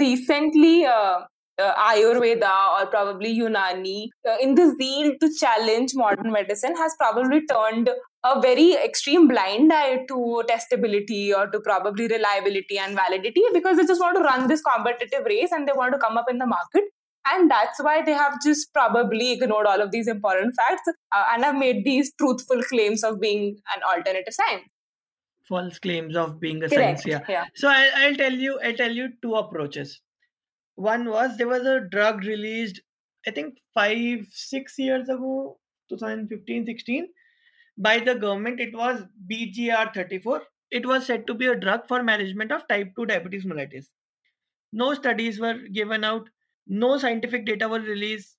recently 0.00 0.86
uh, 0.86 1.20
uh, 1.60 1.74
Ayurveda 1.90 2.80
or 2.80 2.86
probably 2.86 3.38
Unani, 3.38 4.08
uh, 4.26 4.36
in 4.40 4.54
the 4.54 4.74
zeal 4.80 5.12
to 5.20 5.30
challenge 5.38 5.92
modern 5.94 6.32
medicine, 6.32 6.74
has 6.74 6.94
probably 6.98 7.44
turned 7.44 7.90
a 8.24 8.40
very 8.40 8.72
extreme 8.74 9.28
blind 9.28 9.70
eye 9.70 9.98
to 10.08 10.42
testability 10.48 11.36
or 11.36 11.46
to 11.48 11.60
probably 11.60 12.08
reliability 12.08 12.78
and 12.78 12.98
validity 12.98 13.42
because 13.52 13.76
they 13.76 13.84
just 13.84 14.00
want 14.00 14.16
to 14.16 14.22
run 14.22 14.48
this 14.48 14.62
competitive 14.62 15.26
race 15.26 15.52
and 15.52 15.68
they 15.68 15.72
want 15.74 15.92
to 15.92 15.98
come 15.98 16.16
up 16.16 16.30
in 16.30 16.38
the 16.38 16.46
market. 16.46 16.84
And 17.26 17.50
that's 17.50 17.82
why 17.82 18.02
they 18.04 18.12
have 18.12 18.40
just 18.42 18.72
probably 18.72 19.32
ignored 19.32 19.66
all 19.66 19.80
of 19.80 19.90
these 19.90 20.08
important 20.08 20.54
facts 20.54 20.82
uh, 20.88 21.24
and 21.32 21.44
have 21.44 21.56
made 21.56 21.84
these 21.84 22.12
truthful 22.18 22.62
claims 22.64 23.04
of 23.04 23.20
being 23.20 23.56
an 23.74 23.82
alternative 23.82 24.34
science. 24.34 24.64
False 25.48 25.78
claims 25.78 26.16
of 26.16 26.40
being 26.40 26.62
a 26.62 26.68
Correct. 26.68 27.00
science 27.00 27.06
yeah. 27.06 27.20
yeah. 27.28 27.44
So 27.54 27.68
I, 27.68 27.90
i'll 27.96 28.14
tell 28.14 28.32
you 28.32 28.58
i'll 28.64 28.74
tell 28.74 28.90
you 28.90 29.08
two 29.22 29.34
approaches. 29.34 30.00
One 30.76 31.08
was 31.08 31.36
there 31.36 31.48
was 31.48 31.66
a 31.66 31.80
drug 31.80 32.24
released 32.24 32.80
i 33.26 33.30
think 33.30 33.58
five 33.74 34.26
six 34.30 34.78
years 34.78 35.08
ago 35.08 35.58
2015 35.90 36.66
16 36.66 37.08
by 37.76 37.98
the 37.98 38.14
government. 38.14 38.60
It 38.60 38.74
was 38.74 39.02
bgr34 39.30 40.40
it 40.72 40.86
was 40.86 41.06
said 41.06 41.26
to 41.26 41.34
be 41.34 41.46
a 41.46 41.54
drug 41.54 41.86
for 41.86 42.02
management 42.02 42.50
of 42.50 42.66
type 42.66 42.92
2 42.96 43.06
diabetes 43.06 43.44
mellitus. 43.44 43.88
No 44.72 44.94
studies 44.94 45.38
were 45.38 45.58
given 45.70 46.02
out 46.02 46.30
no 46.66 46.98
scientific 46.98 47.46
data 47.46 47.68
was 47.68 47.82
released 47.86 48.36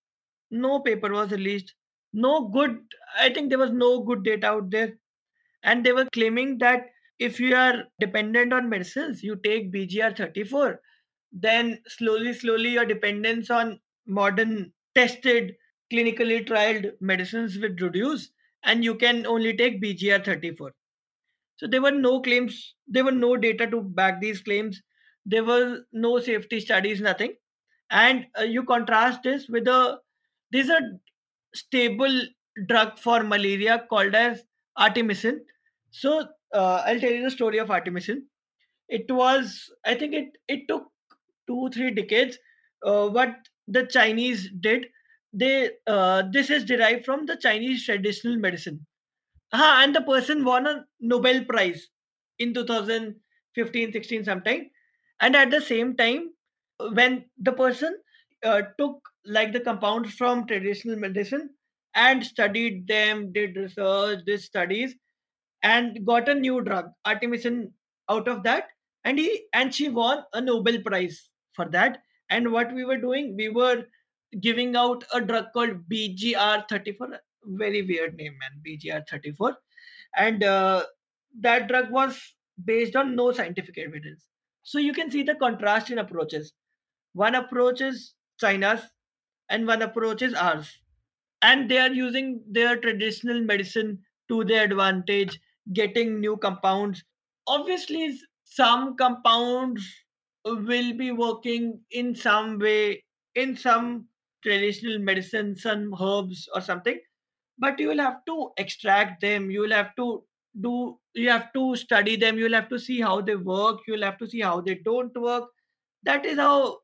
no 0.51 0.79
paper 0.81 1.11
was 1.11 1.31
released 1.31 1.73
no 2.13 2.47
good 2.49 2.77
i 3.19 3.29
think 3.29 3.49
there 3.49 3.59
was 3.59 3.71
no 3.71 4.01
good 4.01 4.23
data 4.23 4.47
out 4.47 4.69
there. 4.71 4.93
And 5.63 5.85
they 5.85 5.93
were 5.93 6.07
claiming 6.13 6.57
that 6.59 6.87
if 7.19 7.39
you 7.39 7.55
are 7.55 7.85
dependent 7.99 8.53
on 8.53 8.69
medicines 8.69 9.23
you 9.23 9.35
take 9.37 9.73
bgr34 9.73 10.77
then 11.31 11.79
slowly 11.87 12.33
slowly 12.33 12.69
your 12.71 12.85
dependence 12.85 13.49
on 13.49 13.79
modern 14.07 14.73
tested 14.95 15.55
clinically 15.91 16.45
trialed 16.47 16.91
medicines 17.01 17.57
will 17.57 17.75
reduce 17.79 18.31
and 18.63 18.83
you 18.83 18.95
can 18.95 19.25
only 19.25 19.55
take 19.55 19.81
bgr34 19.81 20.71
so 21.55 21.67
there 21.67 21.81
were 21.81 21.91
no 21.91 22.21
claims 22.21 22.75
there 22.87 23.05
were 23.05 23.11
no 23.11 23.35
data 23.37 23.67
to 23.67 23.81
back 23.81 24.21
these 24.21 24.41
claims 24.41 24.81
there 25.25 25.43
were 25.43 25.85
no 25.91 26.19
safety 26.19 26.59
studies 26.59 27.01
nothing 27.01 27.33
and 27.93 28.27
uh, 28.39 28.43
you 28.43 28.63
contrast 28.63 29.23
this 29.23 29.47
with 29.49 29.67
a 29.67 29.99
there's 30.51 30.69
a 30.69 30.81
stable 31.55 32.21
drug 32.67 32.97
for 32.99 33.23
malaria 33.23 33.75
called 33.89 34.15
as 34.15 34.43
artemisinin 34.87 35.39
so 35.91 36.13
uh, 36.53 36.83
i'll 36.87 36.99
tell 36.99 37.11
you 37.17 37.23
the 37.23 37.31
story 37.37 37.59
of 37.63 37.69
artemisinin 37.77 38.23
it 38.99 39.11
was 39.21 39.55
i 39.85 39.95
think 39.95 40.13
it 40.21 40.37
it 40.55 40.67
took 40.67 40.87
two 41.47 41.69
three 41.73 41.91
decades 42.01 42.37
uh, 42.85 43.07
what 43.09 43.35
the 43.67 43.85
chinese 43.87 44.49
did. 44.59 44.87
They 45.33 45.71
uh, 45.87 46.23
this 46.31 46.49
is 46.51 46.63
derived 46.65 47.05
from 47.05 47.25
the 47.25 47.37
chinese 47.37 47.85
traditional 47.85 48.37
medicine. 48.37 48.85
Uh, 49.51 49.75
and 49.83 49.95
the 49.95 50.01
person 50.01 50.43
won 50.45 50.67
a 50.67 50.85
nobel 50.99 51.43
prize 51.45 51.89
in 52.39 52.53
2015 52.53 53.93
16 53.93 54.25
sometime. 54.25 54.69
And 55.21 55.35
at 55.35 55.51
the 55.51 55.61
same 55.61 55.95
time 55.95 56.33
when 56.79 57.25
the 57.37 57.51
person 57.51 57.95
uh, 58.43 58.61
took 58.77 58.99
like 59.25 59.53
the 59.53 59.59
compounds 59.59 60.13
from 60.13 60.45
traditional 60.47 60.97
medicine 60.97 61.49
and 61.95 62.25
studied 62.25 62.87
them 62.87 63.31
did 63.31 63.55
research 63.55 64.19
did 64.25 64.41
studies 64.41 64.95
and 65.61 66.05
got 66.05 66.27
a 66.27 66.35
new 66.35 66.61
drug 66.61 66.89
artemisinin 67.05 67.71
out 68.09 68.27
of 68.27 68.43
that 68.43 68.67
and 69.05 69.17
he 69.17 69.45
and 69.53 69.73
she 69.73 69.89
won 69.89 70.23
a 70.33 70.41
nobel 70.41 70.81
prize 70.81 71.29
for 71.53 71.65
that. 71.69 71.99
And 72.29 72.51
what 72.51 72.73
we 72.73 72.83
were 72.83 72.97
doing 72.97 73.35
we 73.35 73.49
were 73.49 73.83
giving 74.41 74.75
out 74.75 75.03
a 75.13 75.21
drug 75.21 75.45
called 75.53 75.87
bgr34 75.89 77.17
very 77.45 77.81
weird 77.83 78.15
name 78.15 78.35
man 78.39 78.61
bgr34 78.65 79.53
and 80.17 80.43
uh, 80.43 80.83
that 81.39 81.67
drug 81.67 81.91
was 81.91 82.19
based 82.65 82.95
on 82.95 83.15
no 83.15 83.31
scientific 83.31 83.77
evidence. 83.77 84.27
So 84.63 84.79
you 84.79 84.93
can 84.93 85.11
see 85.11 85.23
the 85.23 85.35
contrast 85.35 85.91
in 85.91 85.99
approaches 85.99 86.53
one 87.13 87.35
approach 87.35 87.81
is 87.81 88.13
china's 88.39 88.81
and 89.49 89.67
one 89.67 89.81
approach 89.81 90.21
is 90.21 90.33
ours. 90.33 90.79
And 91.41 91.69
they 91.69 91.77
are 91.79 91.91
using 91.91 92.43
their 92.49 92.77
traditional 92.77 93.41
medicine 93.41 94.03
to 94.29 94.43
their 94.45 94.63
advantage 94.65 95.39
getting 95.73 96.19
new 96.21 96.37
compounds. 96.37 97.03
Obviously 97.47 98.17
some 98.43 98.95
compounds 98.97 99.85
will 100.45 100.93
be 100.93 101.11
working 101.11 101.81
in 101.91 102.15
some 102.15 102.59
way 102.59 103.03
in 103.35 103.55
some 103.57 104.07
traditional 104.43 104.99
medicine 104.99 105.55
some 105.55 105.93
herbs 106.01 106.47
or 106.53 106.61
something. 106.61 106.99
But 107.57 107.79
you 107.79 107.89
will 107.89 107.99
have 107.99 108.25
to 108.25 108.51
extract 108.57 109.21
them. 109.21 109.49
You 109.51 109.61
will 109.61 109.71
have 109.71 109.95
to 109.97 110.25
do 110.61 110.99
you 111.15 111.29
have 111.29 111.51
to 111.53 111.75
study 111.75 112.15
them. 112.15 112.37
You 112.37 112.45
will 112.45 112.53
have 112.61 112.69
to 112.69 112.79
see 112.79 113.01
how 113.01 113.21
they 113.21 113.35
work. 113.35 113.79
You 113.87 113.93
will 113.95 114.03
have 114.03 114.17
to 114.19 114.27
see 114.27 114.41
how 114.41 114.61
they 114.61 114.75
don't 114.75 115.15
work. 115.19 115.49
That 116.03 116.25
is 116.25 116.37
how 116.37 116.79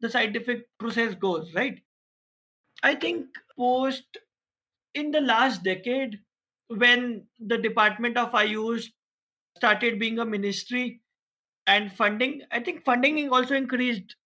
the 0.00 0.10
scientific 0.10 0.66
process 0.78 1.14
goes 1.14 1.52
right 1.54 1.80
i 2.82 2.94
think 2.94 3.26
post 3.56 4.18
in 4.94 5.10
the 5.10 5.20
last 5.20 5.62
decade 5.62 6.18
when 6.68 7.24
the 7.38 7.58
department 7.58 8.16
of 8.16 8.32
Ayush 8.32 8.86
started 9.56 9.98
being 9.98 10.18
a 10.18 10.24
ministry 10.24 11.00
and 11.66 11.92
funding 11.92 12.42
i 12.50 12.60
think 12.60 12.84
funding 12.84 13.28
also 13.30 13.54
increased 13.54 14.16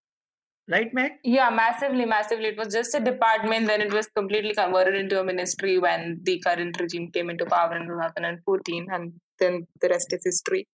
right 0.68 0.92
Meg? 0.94 1.12
Yeah, 1.24 1.50
massively, 1.50 2.04
massively. 2.04 2.46
It 2.46 2.56
was 2.56 2.72
just 2.72 2.94
a 2.94 3.00
department, 3.00 3.66
then 3.66 3.80
it 3.80 3.92
was 3.92 4.06
completely 4.16 4.54
converted 4.54 4.94
into 4.94 5.20
a 5.20 5.24
ministry 5.24 5.78
when 5.78 6.20
the 6.22 6.38
current 6.38 6.78
regime 6.80 7.10
came 7.10 7.30
into 7.30 7.44
power 7.44 7.76
in 7.76 7.88
2014, 7.88 8.86
and 8.90 9.12
then 9.40 9.66
the 9.80 9.88
rest 9.88 10.12
is 10.12 10.22
history. 10.24 10.66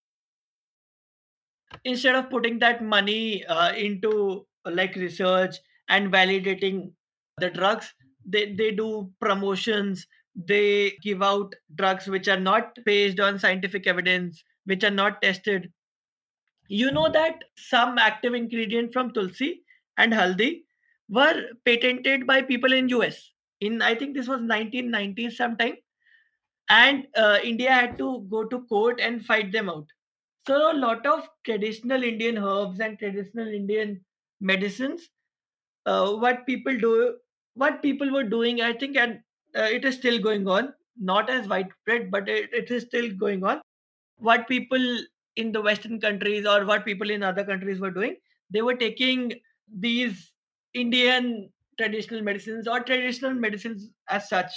instead 1.85 2.15
of 2.15 2.31
putting 2.31 2.59
that 2.59 2.83
money 2.83 3.45
uh, 3.47 3.73
into 3.73 4.47
like 4.71 4.95
research 4.97 5.57
and 5.89 6.13
validating 6.13 6.93
the 7.39 7.51
drugs 7.51 7.95
they, 8.25 8.53
they 8.55 8.71
do 8.73 9.11
promotions. 9.21 10.07
They 10.35 10.93
give 11.03 11.23
out 11.23 11.55
drugs 11.75 12.07
which 12.07 12.29
are 12.29 12.39
not 12.39 12.79
based 12.85 13.19
on 13.21 13.39
scientific 13.39 13.87
evidence 13.87 14.45
which 14.65 14.85
are 14.85 14.91
not 14.91 15.23
tested. 15.23 15.73
You 16.69 16.91
know 16.91 17.11
that 17.11 17.45
some 17.57 17.99
active 17.99 18.35
ingredient 18.35 18.93
from 18.93 19.13
tulsi 19.13 19.65
and 19.99 20.13
haldi 20.13 20.65
were 21.09 21.53
patented 21.65 22.27
by 22.27 22.43
people 22.43 22.73
in 22.73 22.89
us 22.89 23.33
in 23.61 23.83
i 23.83 23.95
think 23.95 24.15
this 24.15 24.29
was 24.29 24.41
1990s 24.41 25.37
sometime. 25.37 25.77
And 26.71 27.09
uh, 27.17 27.39
india 27.45 27.73
had 27.73 27.99
to 27.99 28.23
go 28.31 28.45
to 28.45 28.63
court 28.67 29.01
and 29.01 29.25
fight 29.25 29.53
them 29.53 29.69
out. 29.69 29.89
So 30.47 30.73
a 30.73 30.77
lot 30.79 31.07
of 31.07 31.29
traditional 31.45 32.03
indian 32.03 32.39
herbs 32.39 32.81
and 32.81 32.99
traditional 32.99 33.49
indian 33.49 34.05
medicines 34.41 35.11
uh, 35.87 36.13
what 36.15 36.47
people 36.47 36.77
do 36.79 37.19
what 37.55 37.83
people 37.83 38.11
were 38.13 38.25
doing 38.25 38.61
i 38.61 38.73
think 38.73 38.97
and 38.97 39.21
uh, 39.57 39.69
it 39.79 39.85
is 39.85 39.95
still 39.95 40.19
going 40.19 40.47
on 40.49 40.73
not 40.97 41.31
as 41.31 41.49
widespread 41.49 42.11
but 42.11 42.29
it, 42.29 42.53
it 42.53 42.71
is 42.73 42.83
still 42.83 43.11
going 43.15 43.45
on. 43.45 43.61
What 44.17 44.49
people 44.49 44.99
in 45.37 45.53
the 45.53 45.61
western 45.63 46.01
countries 46.01 46.47
or 46.47 46.67
what 46.67 46.85
people 46.85 47.11
in 47.11 47.23
other 47.23 47.45
countries 47.45 47.81
were 47.81 47.91
doing 47.91 48.17
they 48.51 48.63
were 48.63 48.75
taking 48.75 49.33
these 49.87 50.33
indian 50.75 51.51
traditional 51.79 52.23
medicines 52.23 52.67
or 52.67 52.81
traditional 52.81 53.35
medicines 53.35 53.91
as 54.09 54.29
such. 54.29 54.53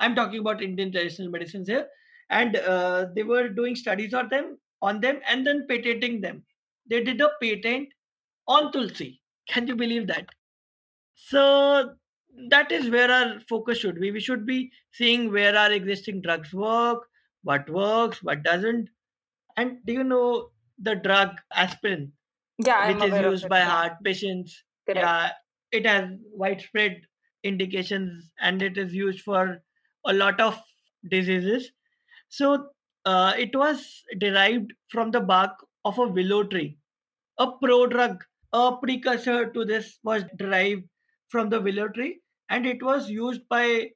I'm 0.00 0.14
talking 0.14 0.40
about 0.40 0.62
indian 0.62 0.92
traditional 0.92 1.30
medicines 1.30 1.68
here. 1.68 1.88
And 2.30 2.56
uh, 2.56 3.06
they 3.14 3.22
were 3.22 3.48
doing 3.48 3.76
studies 3.76 4.14
on 4.14 4.28
them 4.28 4.58
on 4.82 5.00
them 5.00 5.20
and 5.28 5.46
then 5.46 5.66
patenting 5.68 6.20
them. 6.20 6.44
They 6.86 7.02
did 7.04 7.20
a 7.20 7.30
patent 7.40 7.88
on 8.48 8.72
tulsi 8.72 9.22
can 9.48 9.66
you 9.66 9.76
believe 9.76 10.06
that? 10.08 10.28
So 11.14 11.96
that 12.50 12.72
is 12.72 12.90
where 12.90 13.10
our 13.10 13.40
focus 13.40 13.78
should 13.78 14.00
be. 14.00 14.10
We 14.10 14.20
should 14.20 14.46
be 14.46 14.72
seeing 14.92 15.32
where 15.32 15.56
our 15.56 15.72
existing 15.72 16.22
drugs 16.22 16.52
work 16.52 17.08
what 17.42 17.68
works 17.70 18.22
what 18.22 18.42
doesn't. 18.42 18.88
And 19.56 19.84
do 19.86 19.92
you 19.92 20.04
know 20.04 20.50
the 20.78 20.96
drug 20.96 21.40
aspirin 21.54 22.12
Yeah, 22.58 22.86
which 22.92 23.02
is 23.02 23.18
used 23.20 23.48
by 23.48 23.60
heart 23.60 23.94
patients? 24.04 24.64
Correct. 24.86 25.00
yeah 25.04 25.32
it 25.72 25.86
has 25.86 26.10
widespread 26.32 27.02
indications 27.42 28.32
and 28.40 28.62
it 28.62 28.78
is 28.78 28.94
used 28.94 29.20
for 29.22 29.62
a 30.06 30.12
lot 30.12 30.40
of 30.40 30.60
diseases. 31.10 31.72
So 32.28 32.70
uh, 33.04 33.34
it 33.38 33.54
was 33.56 34.02
derived 34.18 34.72
from 34.88 35.10
the 35.10 35.20
bark 35.20 35.52
of 35.84 35.98
a 35.98 36.08
willow 36.08 36.44
tree 36.44 36.78
a 37.38 37.46
prodrug 37.62 38.20
a 38.54 38.76
precursor 38.82 39.50
to 39.52 39.64
this 39.66 39.98
was 40.04 40.24
derived 40.36 40.84
from 41.28 41.50
the 41.50 41.60
willow 41.60 41.88
tree 41.88 42.20
and 42.50 42.66
it 42.66 42.82
was 42.82 43.10
used 43.10 43.42
by 43.48 43.90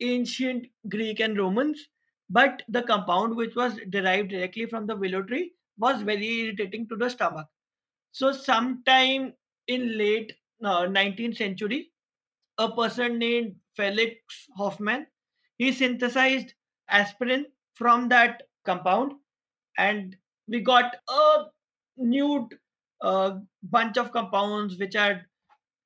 ancient 0.00 0.66
greek 0.90 1.20
and 1.20 1.38
romans 1.38 1.88
but 2.30 2.62
the 2.68 2.82
compound 2.82 3.36
which 3.36 3.54
was 3.56 3.78
derived 3.90 4.30
directly 4.30 4.66
from 4.66 4.86
the 4.86 4.96
willow 4.96 5.22
tree 5.22 5.52
was 5.78 6.02
very 6.02 6.28
irritating 6.40 6.88
to 6.88 6.96
the 6.96 7.08
stomach. 7.08 7.46
So 8.12 8.32
sometime 8.32 9.34
in 9.68 9.98
late 9.98 10.32
uh, 10.64 10.86
19th 10.86 11.36
century 11.36 11.92
a 12.58 12.70
person 12.70 13.18
named 13.18 13.56
felix 13.76 14.16
hoffmann 14.56 15.06
he 15.58 15.72
synthesized 15.72 16.54
aspirin 16.88 17.46
from 17.74 18.08
that 18.08 18.44
compound 18.64 19.12
and 19.78 20.16
we 20.48 20.60
got 20.60 20.96
a 21.08 21.44
new 21.98 22.48
uh, 23.00 23.38
bunch 23.62 23.96
of 23.96 24.12
compounds 24.12 24.78
which 24.78 24.96
are 24.96 25.22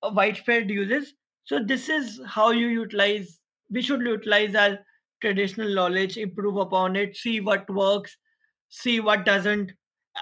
uh, 0.03 0.11
widespread 0.15 0.71
uses. 0.71 1.15
So 1.45 1.63
this 1.63 1.89
is 1.89 2.21
how 2.27 2.51
you 2.51 2.69
utilize. 2.69 3.39
We 3.71 3.83
should 3.83 4.01
utilize 4.01 4.55
our 4.55 4.79
traditional 5.21 5.75
knowledge, 5.75 6.17
improve 6.17 6.57
upon 6.57 6.97
it, 6.97 7.17
see 7.17 7.41
what 7.41 7.69
works, 7.71 8.17
see 8.69 9.01
what 9.01 9.25
doesn't, 9.25 9.73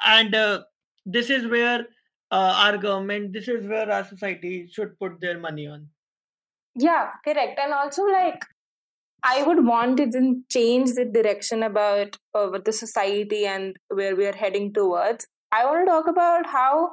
and 0.07 0.35
uh, 0.35 0.63
this 1.07 1.31
is 1.31 1.47
where 1.47 1.87
uh, 2.31 2.53
our 2.65 2.79
government, 2.79 3.33
this 3.33 3.49
is 3.49 3.67
where 3.67 3.91
our 3.91 4.05
society 4.05 4.69
should 4.71 4.99
put 4.99 5.21
their 5.21 5.39
money 5.39 5.67
on. 5.67 5.87
Yeah, 6.75 7.11
correct. 7.25 7.59
And 7.59 7.73
also, 7.73 8.05
like, 8.05 8.45
I 9.23 9.43
would 9.43 9.65
want 9.67 9.97
to 9.99 10.43
change 10.51 10.93
the 10.93 11.05
direction 11.05 11.63
about 11.63 12.17
uh, 12.35 12.59
the 12.65 12.73
society 12.73 13.47
and 13.47 13.77
where 13.89 14.15
we 14.15 14.27
are 14.27 14.35
heading 14.35 14.73
towards. 14.73 15.27
I 15.51 15.65
want 15.65 15.87
to 15.87 15.91
talk 15.91 16.07
about 16.07 16.47
how 16.47 16.91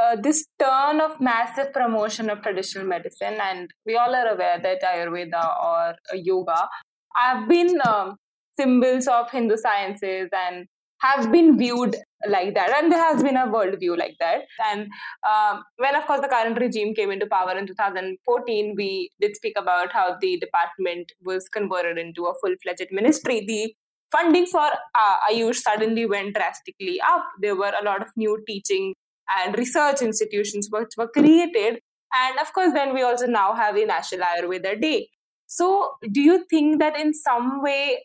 uh, 0.00 0.16
this 0.16 0.46
turn 0.58 1.00
of 1.00 1.20
massive 1.20 1.72
promotion 1.72 2.30
of 2.30 2.42
traditional 2.42 2.86
medicine, 2.86 3.38
and 3.42 3.68
we 3.84 3.96
all 3.96 4.14
are 4.14 4.28
aware 4.28 4.60
that 4.62 4.82
Ayurveda 4.82 5.42
or 5.62 5.94
uh, 6.12 6.14
yoga 6.14 6.68
have 7.16 7.48
been 7.48 7.80
um, 7.86 8.16
symbols 8.58 9.08
of 9.08 9.30
Hindu 9.30 9.56
sciences 9.56 10.28
and 10.32 10.66
have 11.00 11.32
been 11.32 11.56
viewed 11.58 11.96
like 12.28 12.54
that 12.54 12.70
and 12.76 12.92
there 12.92 13.02
has 13.02 13.22
been 13.22 13.36
a 13.36 13.46
worldview 13.46 13.96
like 13.98 14.16
that. 14.20 14.42
And 14.70 14.88
um, 15.26 15.62
when 15.76 15.96
of 15.96 16.06
course 16.06 16.20
the 16.20 16.28
current 16.28 16.60
regime 16.60 16.94
came 16.94 17.10
into 17.10 17.26
power 17.26 17.56
in 17.56 17.66
2014 17.66 18.74
we 18.76 19.10
did 19.18 19.34
speak 19.34 19.54
about 19.56 19.92
how 19.92 20.16
the 20.20 20.38
department 20.38 21.10
was 21.22 21.48
converted 21.48 21.96
into 21.96 22.24
a 22.26 22.34
full-fledged 22.40 22.88
ministry. 22.92 23.44
The 23.46 23.74
funding 24.12 24.46
for 24.46 24.68
uh, 24.94 25.16
ayush 25.30 25.56
suddenly 25.56 26.06
went 26.06 26.34
drastically 26.34 27.00
up 27.12 27.24
there 27.40 27.56
were 27.56 27.72
a 27.80 27.84
lot 27.84 28.02
of 28.02 28.08
new 28.16 28.42
teaching 28.46 28.94
and 29.38 29.56
research 29.56 30.02
institutions 30.02 30.68
which 30.70 30.96
were 30.96 31.08
created 31.08 31.80
and 32.22 32.38
of 32.40 32.52
course 32.52 32.72
then 32.72 32.92
we 32.94 33.02
also 33.02 33.26
now 33.26 33.54
have 33.54 33.76
a 33.76 33.84
national 33.84 34.26
ayurveda 34.32 34.80
day 34.80 35.08
so 35.46 35.92
do 36.12 36.20
you 36.20 36.44
think 36.50 36.78
that 36.80 36.98
in 36.98 37.14
some 37.14 37.62
way 37.62 38.00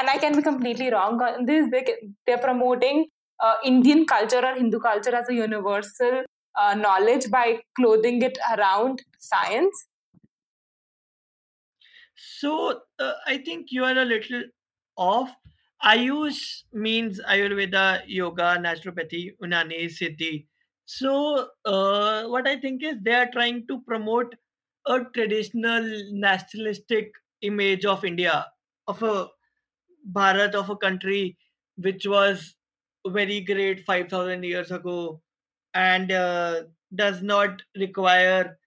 and 0.00 0.08
I 0.08 0.18
can 0.18 0.34
be 0.34 0.42
completely 0.42 0.90
wrong 0.90 1.20
on 1.20 1.44
this. 1.44 1.68
They, 1.70 1.84
they're 2.26 2.38
promoting 2.38 3.08
uh, 3.38 3.54
Indian 3.64 4.06
culture 4.06 4.44
or 4.44 4.54
Hindu 4.54 4.80
culture 4.80 5.14
as 5.14 5.28
a 5.28 5.34
universal 5.34 6.22
uh, 6.58 6.74
knowledge 6.74 7.30
by 7.30 7.60
clothing 7.76 8.22
it 8.22 8.38
around 8.56 9.02
science. 9.18 9.86
So 12.38 12.80
uh, 12.98 13.12
I 13.26 13.38
think 13.38 13.66
you 13.70 13.84
are 13.84 13.98
a 13.98 14.04
little 14.04 14.42
off. 15.00 15.34
Ayush 15.84 16.64
means 16.72 17.20
Ayurveda, 17.20 18.02
Yoga, 18.06 18.56
Naturopathy, 18.60 19.36
Unani, 19.42 19.86
Siddha. 19.86 20.46
So 20.86 21.48
uh, 21.64 22.24
what 22.28 22.46
I 22.46 22.60
think 22.60 22.84
is 22.84 22.96
they 23.02 23.14
are 23.14 23.30
trying 23.32 23.66
to 23.68 23.80
promote 23.82 24.34
a 24.86 25.00
traditional 25.14 25.84
nationalistic 26.12 27.12
image 27.42 27.86
of 27.86 28.04
India, 28.04 28.46
of 28.88 29.02
a 29.02 29.28
Bharat, 30.12 30.54
of 30.54 30.70
a 30.70 30.76
country 30.76 31.38
which 31.76 32.06
was 32.06 32.54
very 33.06 33.40
great 33.40 33.84
5000 33.84 34.42
years 34.44 34.70
ago 34.70 35.22
and 35.74 36.12
uh, 36.12 36.64
does 36.94 37.22
not 37.22 37.62
require 37.76 38.58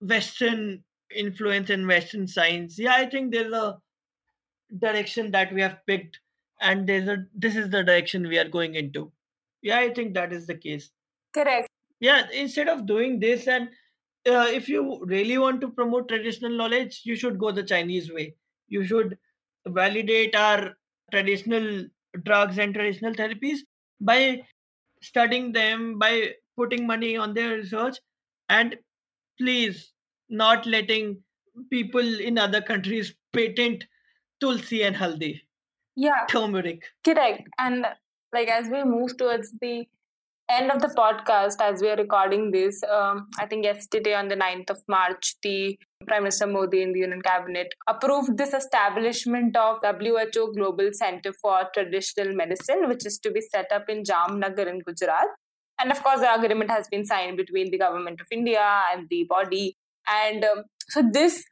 western 0.00 0.84
influence 1.14 1.70
and 1.70 1.86
western 1.86 2.26
science 2.26 2.78
yeah 2.78 2.94
i 2.94 3.06
think 3.08 3.32
there's 3.32 3.52
a 3.52 3.78
direction 4.78 5.30
that 5.30 5.52
we 5.52 5.60
have 5.60 5.78
picked 5.86 6.20
and 6.60 6.86
there's 6.86 7.08
a 7.08 7.24
this 7.34 7.56
is 7.56 7.70
the 7.70 7.82
direction 7.82 8.28
we 8.28 8.38
are 8.38 8.48
going 8.48 8.74
into. 8.74 9.10
Yeah 9.62 9.78
i 9.78 9.92
think 9.92 10.14
that 10.14 10.32
is 10.32 10.46
the 10.46 10.54
case. 10.54 10.90
Correct. 11.32 11.68
Yeah 12.00 12.26
instead 12.32 12.68
of 12.68 12.86
doing 12.86 13.20
this 13.20 13.48
and 13.48 13.68
uh, 14.28 14.46
if 14.48 14.68
you 14.68 15.04
really 15.04 15.38
want 15.38 15.60
to 15.60 15.68
promote 15.68 16.08
traditional 16.08 16.56
knowledge 16.56 17.02
you 17.04 17.16
should 17.16 17.38
go 17.38 17.50
the 17.50 17.62
chinese 17.62 18.12
way. 18.12 18.34
You 18.68 18.84
should 18.84 19.18
validate 19.66 20.34
our 20.36 20.76
traditional 21.10 21.84
drugs 22.24 22.58
and 22.58 22.74
traditional 22.74 23.14
therapies 23.14 23.58
by 24.00 24.42
studying 25.00 25.52
them, 25.52 25.98
by 25.98 26.34
putting 26.56 26.86
money 26.86 27.16
on 27.16 27.34
their 27.34 27.56
research, 27.56 27.98
and 28.48 28.76
please 29.38 29.92
not 30.28 30.66
letting 30.66 31.22
people 31.70 32.20
in 32.20 32.38
other 32.38 32.60
countries 32.60 33.14
patent 33.32 33.84
tulsi 34.42 34.82
and 34.90 34.96
haldi. 34.96 35.32
Yeah. 35.94 36.26
Turmeric. 36.28 36.84
Correct. 37.04 37.48
And 37.58 37.86
like 38.32 38.48
as 38.48 38.68
we 38.68 38.84
move 38.84 39.16
towards 39.16 39.52
the 39.60 39.86
end 40.50 40.70
of 40.70 40.80
the 40.80 40.88
podcast, 40.88 41.60
as 41.60 41.82
we 41.82 41.88
are 41.90 41.96
recording 41.96 42.50
this, 42.50 42.82
um, 42.84 43.28
I 43.38 43.46
think 43.46 43.64
yesterday 43.64 44.14
on 44.14 44.28
the 44.28 44.36
9th 44.36 44.70
of 44.70 44.80
March, 44.88 45.34
the 45.42 45.78
Prime 46.06 46.24
Minister 46.24 46.46
Modi 46.46 46.82
in 46.82 46.92
the 46.92 47.00
Union 47.00 47.22
Cabinet 47.22 47.74
approved 47.88 48.36
this 48.36 48.54
establishment 48.54 49.56
of 49.56 49.78
WHO 49.82 50.52
Global 50.56 50.90
Center 50.92 51.32
for 51.40 51.68
Traditional 51.74 52.34
Medicine, 52.34 52.88
which 52.88 53.06
is 53.06 53.18
to 53.20 53.30
be 53.30 53.40
set 53.40 53.70
up 53.72 53.88
in 53.88 54.02
Jamnagar 54.02 54.66
in 54.66 54.80
Gujarat. 54.80 55.28
And 55.78 55.90
of 55.90 56.02
course, 56.02 56.20
the 56.20 56.32
agreement 56.34 56.70
has 56.70 56.88
been 56.88 57.04
signed 57.04 57.36
between 57.36 57.70
the 57.70 57.78
government 57.78 58.20
of 58.20 58.26
India 58.30 58.82
and 58.92 59.08
the 59.08 59.24
body. 59.24 59.76
And 60.06 60.44
um, 60.44 60.64
so 60.88 61.02
this 61.12 61.44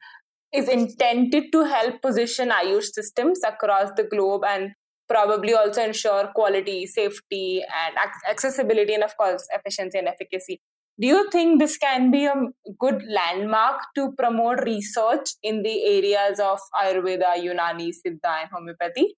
is 0.53 0.67
intended 0.67 1.51
to 1.51 1.63
help 1.63 2.01
position 2.01 2.49
Ayush 2.49 2.91
systems 2.93 3.39
across 3.43 3.89
the 3.95 4.03
globe 4.03 4.43
and 4.45 4.71
probably 5.07 5.53
also 5.53 5.83
ensure 5.83 6.27
quality, 6.33 6.85
safety, 6.85 7.61
and 7.61 7.95
accessibility, 8.29 8.93
and 8.93 9.03
of 9.03 9.15
course, 9.17 9.47
efficiency 9.53 9.97
and 9.97 10.07
efficacy. 10.07 10.61
Do 10.99 11.07
you 11.07 11.29
think 11.31 11.59
this 11.59 11.77
can 11.77 12.11
be 12.11 12.25
a 12.25 12.35
good 12.79 13.01
landmark 13.07 13.81
to 13.95 14.11
promote 14.17 14.63
research 14.63 15.31
in 15.41 15.63
the 15.63 15.83
areas 15.83 16.39
of 16.39 16.59
Ayurveda, 16.75 17.37
Unani, 17.37 17.91
Siddha, 17.91 18.41
and 18.41 18.49
homeopathy? 18.53 19.15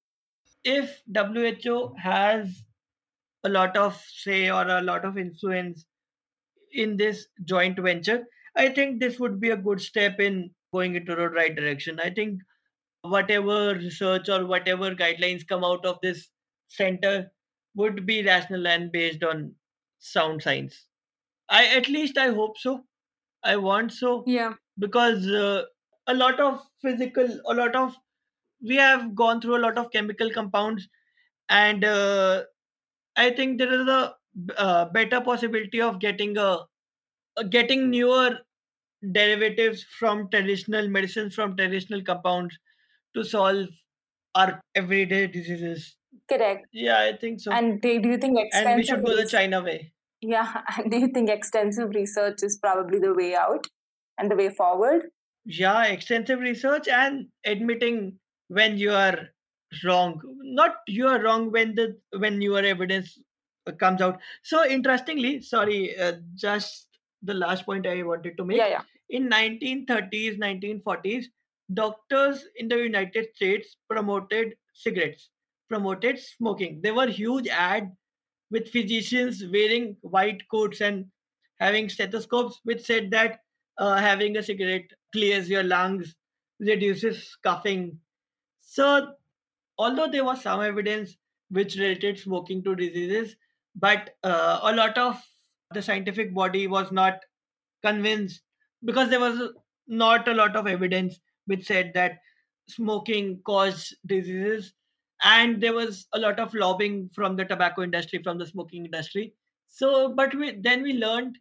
If 0.63 1.02
WHO 1.13 1.93
has 2.02 2.63
a 3.43 3.50
lot 3.50 3.76
of 3.76 4.02
say 4.15 4.50
or 4.50 4.65
a 4.67 4.82
lot 4.82 5.04
of 5.04 5.17
influence 5.17 5.86
in 6.72 6.96
this 6.96 7.28
joint 7.43 7.78
venture, 7.78 8.24
I 8.56 8.69
think 8.69 9.00
this 9.00 9.19
would 9.19 9.39
be 9.39 9.50
a 9.50 9.58
good 9.58 9.82
step 9.82 10.19
in 10.19 10.52
going 10.74 10.96
into 10.96 11.16
the 11.16 11.30
right 11.30 11.56
direction. 11.56 12.00
I 12.00 12.10
think 12.10 12.42
whatever 13.04 13.76
research 13.76 14.30
or 14.30 14.46
whatever 14.46 14.96
guidelines 14.96 15.48
come 15.48 15.64
out 15.64 15.86
of 15.86 16.00
this 16.02 16.30
center 16.68 17.32
would 17.76 18.06
be 18.06 18.24
rational 18.24 18.68
and 18.68 18.92
based 18.92 19.24
on 19.24 19.54
sound 20.00 20.42
science. 20.42 20.88
I 21.50 21.66
at 21.78 21.90
least 21.90 22.18
I 22.18 22.30
hope 22.30 22.58
so. 22.58 22.86
I 23.44 23.58
want 23.58 23.92
so. 23.92 24.24
Yeah. 24.26 24.54
Because 24.80 25.28
uh, 25.28 25.64
a 26.08 26.14
lot 26.14 26.40
of 26.40 26.62
physical, 26.82 27.28
a 27.48 27.54
lot 27.54 27.76
of 27.76 27.96
we 28.62 28.76
have 28.78 29.14
gone 29.16 29.42
through 29.42 29.58
a 29.58 29.64
lot 29.66 29.78
of 29.78 29.92
chemical 29.92 30.32
compounds, 30.32 30.88
and 31.50 31.84
uh, 31.84 32.44
I 33.16 33.32
think 33.32 33.58
there 33.60 33.74
is 33.74 33.88
a 33.88 34.16
uh, 34.58 34.86
better 34.86 35.22
possibility 35.22 35.82
of 35.82 36.00
getting 36.00 36.38
a, 36.38 36.60
a 37.38 37.44
getting 37.44 37.90
newer 37.90 38.40
derivatives 39.12 39.84
from 40.00 40.30
traditional 40.30 40.88
medicines 40.88 41.36
from 41.36 41.56
traditional 41.56 42.02
compounds 42.02 42.58
to 43.16 43.24
solve 43.24 43.68
our 44.36 44.62
everyday 44.76 45.28
diseases. 45.28 45.96
Correct. 46.30 46.66
Yeah, 46.72 47.00
I 47.00 47.18
think 47.18 47.39
so. 47.39 47.52
And 47.52 47.82
do 47.82 47.89
you 47.89 48.18
think 48.18 48.39
and 48.54 48.78
we 48.78 48.84
should 48.84 49.06
go 49.06 49.16
the 49.16 49.28
China 49.28 49.62
way. 49.62 49.94
Yeah, 50.22 50.62
and 50.78 50.89
do 50.92 50.98
you 50.98 51.08
think 51.08 51.30
extensive 51.30 51.89
research 51.89 52.44
is 52.44 52.58
probably 52.58 53.00
the 53.00 53.13
way 53.13 53.36
out 53.36 53.68
and 54.18 54.32
the 54.32 54.36
way 54.36 54.50
forward? 54.50 55.10
Yeah, 55.46 55.86
extensive 55.86 56.39
research 56.39 56.88
and 56.88 57.28
admitting 57.46 58.20
when 58.48 58.78
you 58.78 58.92
are 58.94 59.30
wrong. 59.84 60.22
Not 60.42 60.76
you 60.88 61.08
are 61.08 61.22
wrong 61.22 61.52
when 61.52 61.76
the 61.76 61.98
when 62.18 62.42
your 62.42 62.63
evidence 62.63 63.20
comes 63.80 64.02
out. 64.02 64.20
So 64.44 64.66
interestingly, 64.66 65.42
sorry, 65.42 65.98
uh, 65.98 66.13
just 66.36 66.88
the 67.24 67.34
last 67.34 67.66
point 67.66 67.88
I 67.88 68.04
wanted 68.04 68.38
to 68.38 68.46
make. 68.46 68.58
Yeah, 68.58 68.68
yeah. 68.68 68.82
In 69.10 69.30
1930s, 69.30 70.40
1940s, 70.40 71.26
doctors 71.74 72.46
in 72.58 72.68
the 72.68 72.78
United 72.78 73.28
States 73.36 73.78
promoted 73.90 74.56
cigarettes, 74.74 75.30
promoted 75.70 76.20
smoking. 76.20 76.82
There 76.82 76.94
were 76.94 77.08
huge 77.08 77.48
ad 77.48 77.92
with 78.52 78.70
physicians 78.70 79.44
wearing 79.52 79.98
white 80.02 80.48
coats 80.50 80.82
and 80.82 81.06
having 81.60 81.90
stethoscopes, 81.90 82.60
which 82.64 82.86
said 82.86 83.12
that 83.12 83.40
uh, 83.78 83.98
having 83.98 84.38
a 84.38 84.44
cigarette 84.44 84.90
clears 85.12 85.50
your 85.50 85.64
lungs, 85.64 86.16
reduces 86.60 87.36
coughing. 87.44 87.98
So, 88.62 89.14
although 89.78 90.08
there 90.08 90.24
was 90.24 90.42
some 90.42 90.62
evidence 90.62 91.18
which 91.50 91.76
related 91.76 92.20
smoking 92.20 92.64
to 92.64 92.76
diseases, 92.76 93.36
but 93.76 94.12
uh, 94.24 94.60
a 94.64 94.74
lot 94.76 94.98
of 94.98 95.22
the 95.74 95.82
scientific 95.82 96.34
body 96.34 96.68
was 96.68 96.92
not 96.92 97.20
convinced 97.84 98.42
because 98.86 99.10
there 99.10 99.20
was 99.20 99.52
not 99.88 100.28
a 100.28 100.34
lot 100.34 100.56
of 100.56 100.68
evidence 100.68 101.20
which 101.46 101.66
said 101.66 101.92
that 101.94 102.20
smoking 102.70 103.42
caused 103.46 103.96
diseases 104.06 104.74
and 105.24 105.62
there 105.62 105.74
was 105.74 106.08
a 106.14 106.20
lot 106.20 106.40
of 106.40 106.54
lobbying 106.54 107.10
from 107.14 107.36
the 107.36 107.46
tobacco 107.46 107.84
industry 107.84 108.22
from 108.24 108.38
the 108.38 108.46
smoking 108.46 108.86
industry 108.86 109.36
so 109.68 110.14
but 110.14 110.34
we 110.36 110.52
then 110.62 110.82
we 110.82 110.94
learned 110.94 111.38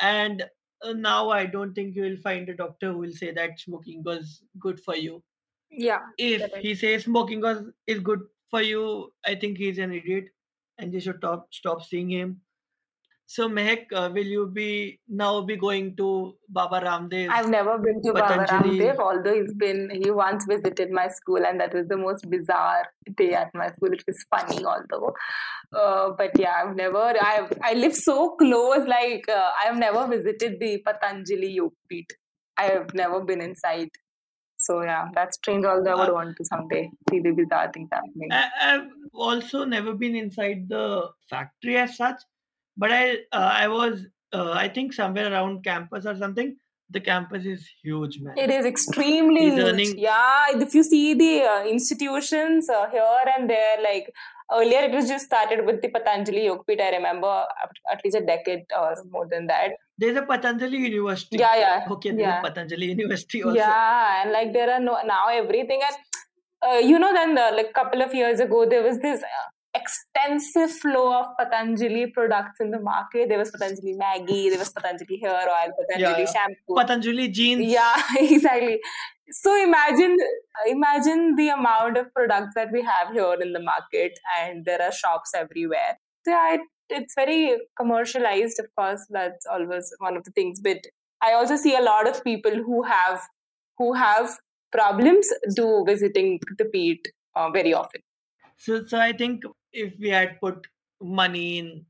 and 0.00 0.48
uh, 0.82 0.92
now 0.92 1.30
I 1.30 1.46
don't 1.46 1.74
think 1.74 1.94
you 1.96 2.02
will 2.02 2.16
find 2.18 2.48
a 2.48 2.56
doctor 2.56 2.92
who 2.92 2.98
will 2.98 3.12
say 3.12 3.32
that 3.32 3.60
smoking 3.60 4.02
was 4.04 4.42
good 4.58 4.80
for 4.80 4.96
you. 4.96 5.22
Yeah. 5.70 6.06
If 6.18 6.50
Correct. 6.50 6.64
he 6.64 6.74
says 6.74 7.04
smoking 7.04 7.40
was 7.40 7.64
is 7.86 8.00
good 8.00 8.20
for 8.50 8.62
you, 8.62 9.12
I 9.24 9.34
think 9.36 9.58
he's 9.58 9.78
an 9.78 9.92
idiot, 9.92 10.26
and 10.78 10.92
you 10.92 11.00
should 11.00 11.18
stop 11.18 11.52
stop 11.52 11.82
seeing 11.84 12.10
him. 12.10 12.42
So 13.32 13.48
Mehak, 13.48 13.92
uh, 13.94 14.10
will 14.12 14.26
you 14.26 14.46
be 14.48 14.98
now 15.08 15.42
be 15.42 15.56
going 15.56 15.94
to 15.98 16.34
Baba 16.48 16.80
Ramdev? 16.84 17.28
I've 17.30 17.48
never 17.48 17.78
been 17.78 18.02
to 18.02 18.12
Baba 18.12 18.44
Ramdev, 18.44 18.98
although 18.98 19.32
he's 19.32 19.54
been 19.54 19.88
he 19.98 20.10
once 20.10 20.46
visited 20.46 20.90
my 20.90 21.06
school, 21.18 21.46
and 21.46 21.60
that 21.60 21.72
was 21.72 21.86
the 21.86 21.96
most 21.96 22.28
bizarre 22.28 22.86
day 23.16 23.34
at 23.34 23.54
my 23.54 23.68
school. 23.74 23.92
It 23.92 24.02
was 24.04 24.24
funny, 24.34 24.64
although. 24.64 25.14
Uh, 25.72 26.10
but 26.18 26.36
yeah, 26.44 26.56
I've 26.64 26.74
never. 26.74 27.04
I 27.28 27.48
I 27.62 27.74
live 27.74 27.94
so 27.94 28.30
close. 28.40 28.88
Like 28.94 29.28
uh, 29.28 29.50
I've 29.64 29.76
never 29.76 30.08
visited 30.08 30.58
the 30.58 30.82
Patanjali 30.88 31.52
Yogpeeth. 31.60 32.10
I 32.56 32.64
have 32.64 32.92
never 32.94 33.20
been 33.20 33.40
inside. 33.40 33.90
So 34.56 34.82
yeah, 34.82 35.06
that's 35.14 35.36
strange. 35.36 35.64
Although 35.64 35.92
I 35.92 36.00
would 36.00 36.10
Uh, 36.10 36.14
want 36.14 36.36
to 36.42 36.44
someday 36.50 36.82
see 37.08 37.20
the 37.20 37.30
bizarre 37.30 37.70
things 37.72 37.88
happening. 37.92 38.32
I, 38.32 38.42
I've 38.72 38.90
also 39.14 39.64
never 39.76 39.94
been 39.94 40.16
inside 40.16 40.68
the 40.68 41.10
factory 41.30 41.78
as 41.84 41.96
such, 41.96 42.20
but 42.80 42.90
I 42.98 43.04
uh, 43.38 43.52
I 43.64 43.68
was 43.68 44.02
uh, 44.32 44.50
I 44.64 44.66
think 44.68 44.98
somewhere 45.02 45.30
around 45.32 45.62
campus 45.70 46.06
or 46.06 46.16
something. 46.24 46.56
The 46.92 47.00
campus 47.06 47.44
is 47.46 47.66
huge, 47.84 48.18
man. 48.20 48.36
It 48.36 48.50
is 48.50 48.66
extremely 48.68 49.42
He's 49.42 49.58
huge. 49.58 49.66
earning- 49.66 49.98
Yeah, 50.04 50.46
if 50.62 50.74
you 50.78 50.82
see 50.82 51.14
the 51.14 51.34
uh, 51.50 51.64
institutions 51.72 52.68
uh, 52.68 52.86
here 52.94 53.26
and 53.34 53.48
there, 53.48 53.76
like 53.84 54.08
earlier 54.56 54.80
it 54.88 54.96
was 54.98 55.08
just 55.08 55.26
started 55.26 55.64
with 55.66 55.80
the 55.82 55.90
Patanjali 55.96 56.46
Yogpeeth. 56.48 56.80
I 56.80 56.90
remember 56.96 57.44
at, 57.92 58.04
least 58.04 58.16
a 58.16 58.24
decade 58.32 58.64
or 58.76 58.96
more 59.12 59.28
than 59.34 59.46
that. 59.46 59.76
There's 59.98 60.16
a 60.16 60.22
Patanjali 60.32 60.78
University. 60.78 61.38
Yeah, 61.44 61.56
yeah. 61.56 61.86
Okay, 61.96 62.10
there's 62.10 62.22
yeah. 62.22 62.40
a 62.40 62.48
Patanjali 62.48 62.86
University 62.86 63.42
also. 63.44 63.56
Yeah, 63.56 64.22
and 64.22 64.32
like 64.32 64.52
there 64.52 64.72
are 64.72 64.80
no 64.80 64.98
now 65.14 65.28
everything 65.28 65.80
and 65.88 65.96
uh, 66.66 66.78
you 66.78 66.98
know 66.98 67.12
then 67.12 67.34
the, 67.36 67.52
like 67.60 67.72
couple 67.72 68.02
of 68.02 68.14
years 68.14 68.40
ago 68.40 68.66
there 68.68 68.82
was 68.82 68.98
this 68.98 69.22
uh, 69.22 69.48
extensive 69.74 70.70
flow 70.72 71.20
of 71.20 71.26
Patanjali 71.38 72.08
products 72.08 72.60
in 72.60 72.70
the 72.70 72.80
market. 72.80 73.28
There 73.28 73.38
was 73.38 73.50
Patanjali 73.50 73.94
Maggi, 73.94 74.50
there 74.50 74.58
was 74.58 74.70
Patanjali 74.70 75.20
hair 75.22 75.46
oil, 75.48 75.72
Patanjali 75.78 76.22
yeah. 76.22 76.32
shampoo. 76.32 76.74
Patanjali 76.76 77.28
jeans. 77.28 77.64
yeah 77.64 78.02
exactly 78.18 78.80
so 79.30 79.62
imagine 79.62 80.16
imagine 80.68 81.36
the 81.36 81.48
amount 81.48 81.96
of 81.96 82.12
products 82.14 82.54
that 82.54 82.72
we 82.72 82.82
have 82.82 83.12
here 83.12 83.36
in 83.40 83.52
the 83.52 83.60
market 83.60 84.18
and 84.40 84.64
there 84.64 84.82
are 84.82 84.92
shops 84.92 85.32
everywhere 85.34 85.98
so 86.24 86.32
yeah, 86.32 86.54
it, 86.54 86.60
it's 86.88 87.14
very 87.14 87.56
commercialized 87.76 88.58
of 88.58 88.66
course 88.76 89.06
that's 89.10 89.46
always 89.46 89.92
one 89.98 90.16
of 90.16 90.24
the 90.24 90.32
things 90.32 90.60
but 90.60 90.78
i 91.22 91.32
also 91.32 91.56
see 91.56 91.76
a 91.76 91.80
lot 91.80 92.08
of 92.08 92.22
people 92.24 92.50
who 92.50 92.82
have 92.82 93.20
who 93.78 93.92
have 93.92 94.36
problems 94.72 95.28
do 95.54 95.84
visiting 95.86 96.40
the 96.58 96.64
peeth 96.64 97.06
uh, 97.36 97.50
very 97.50 97.72
often 97.72 98.00
So, 98.60 98.86
so 98.86 98.98
I 98.98 99.12
think 99.12 99.42
if 99.72 99.94
we 99.98 100.10
had 100.10 100.40
put 100.40 100.66
money 101.00 101.58
in 101.58 101.86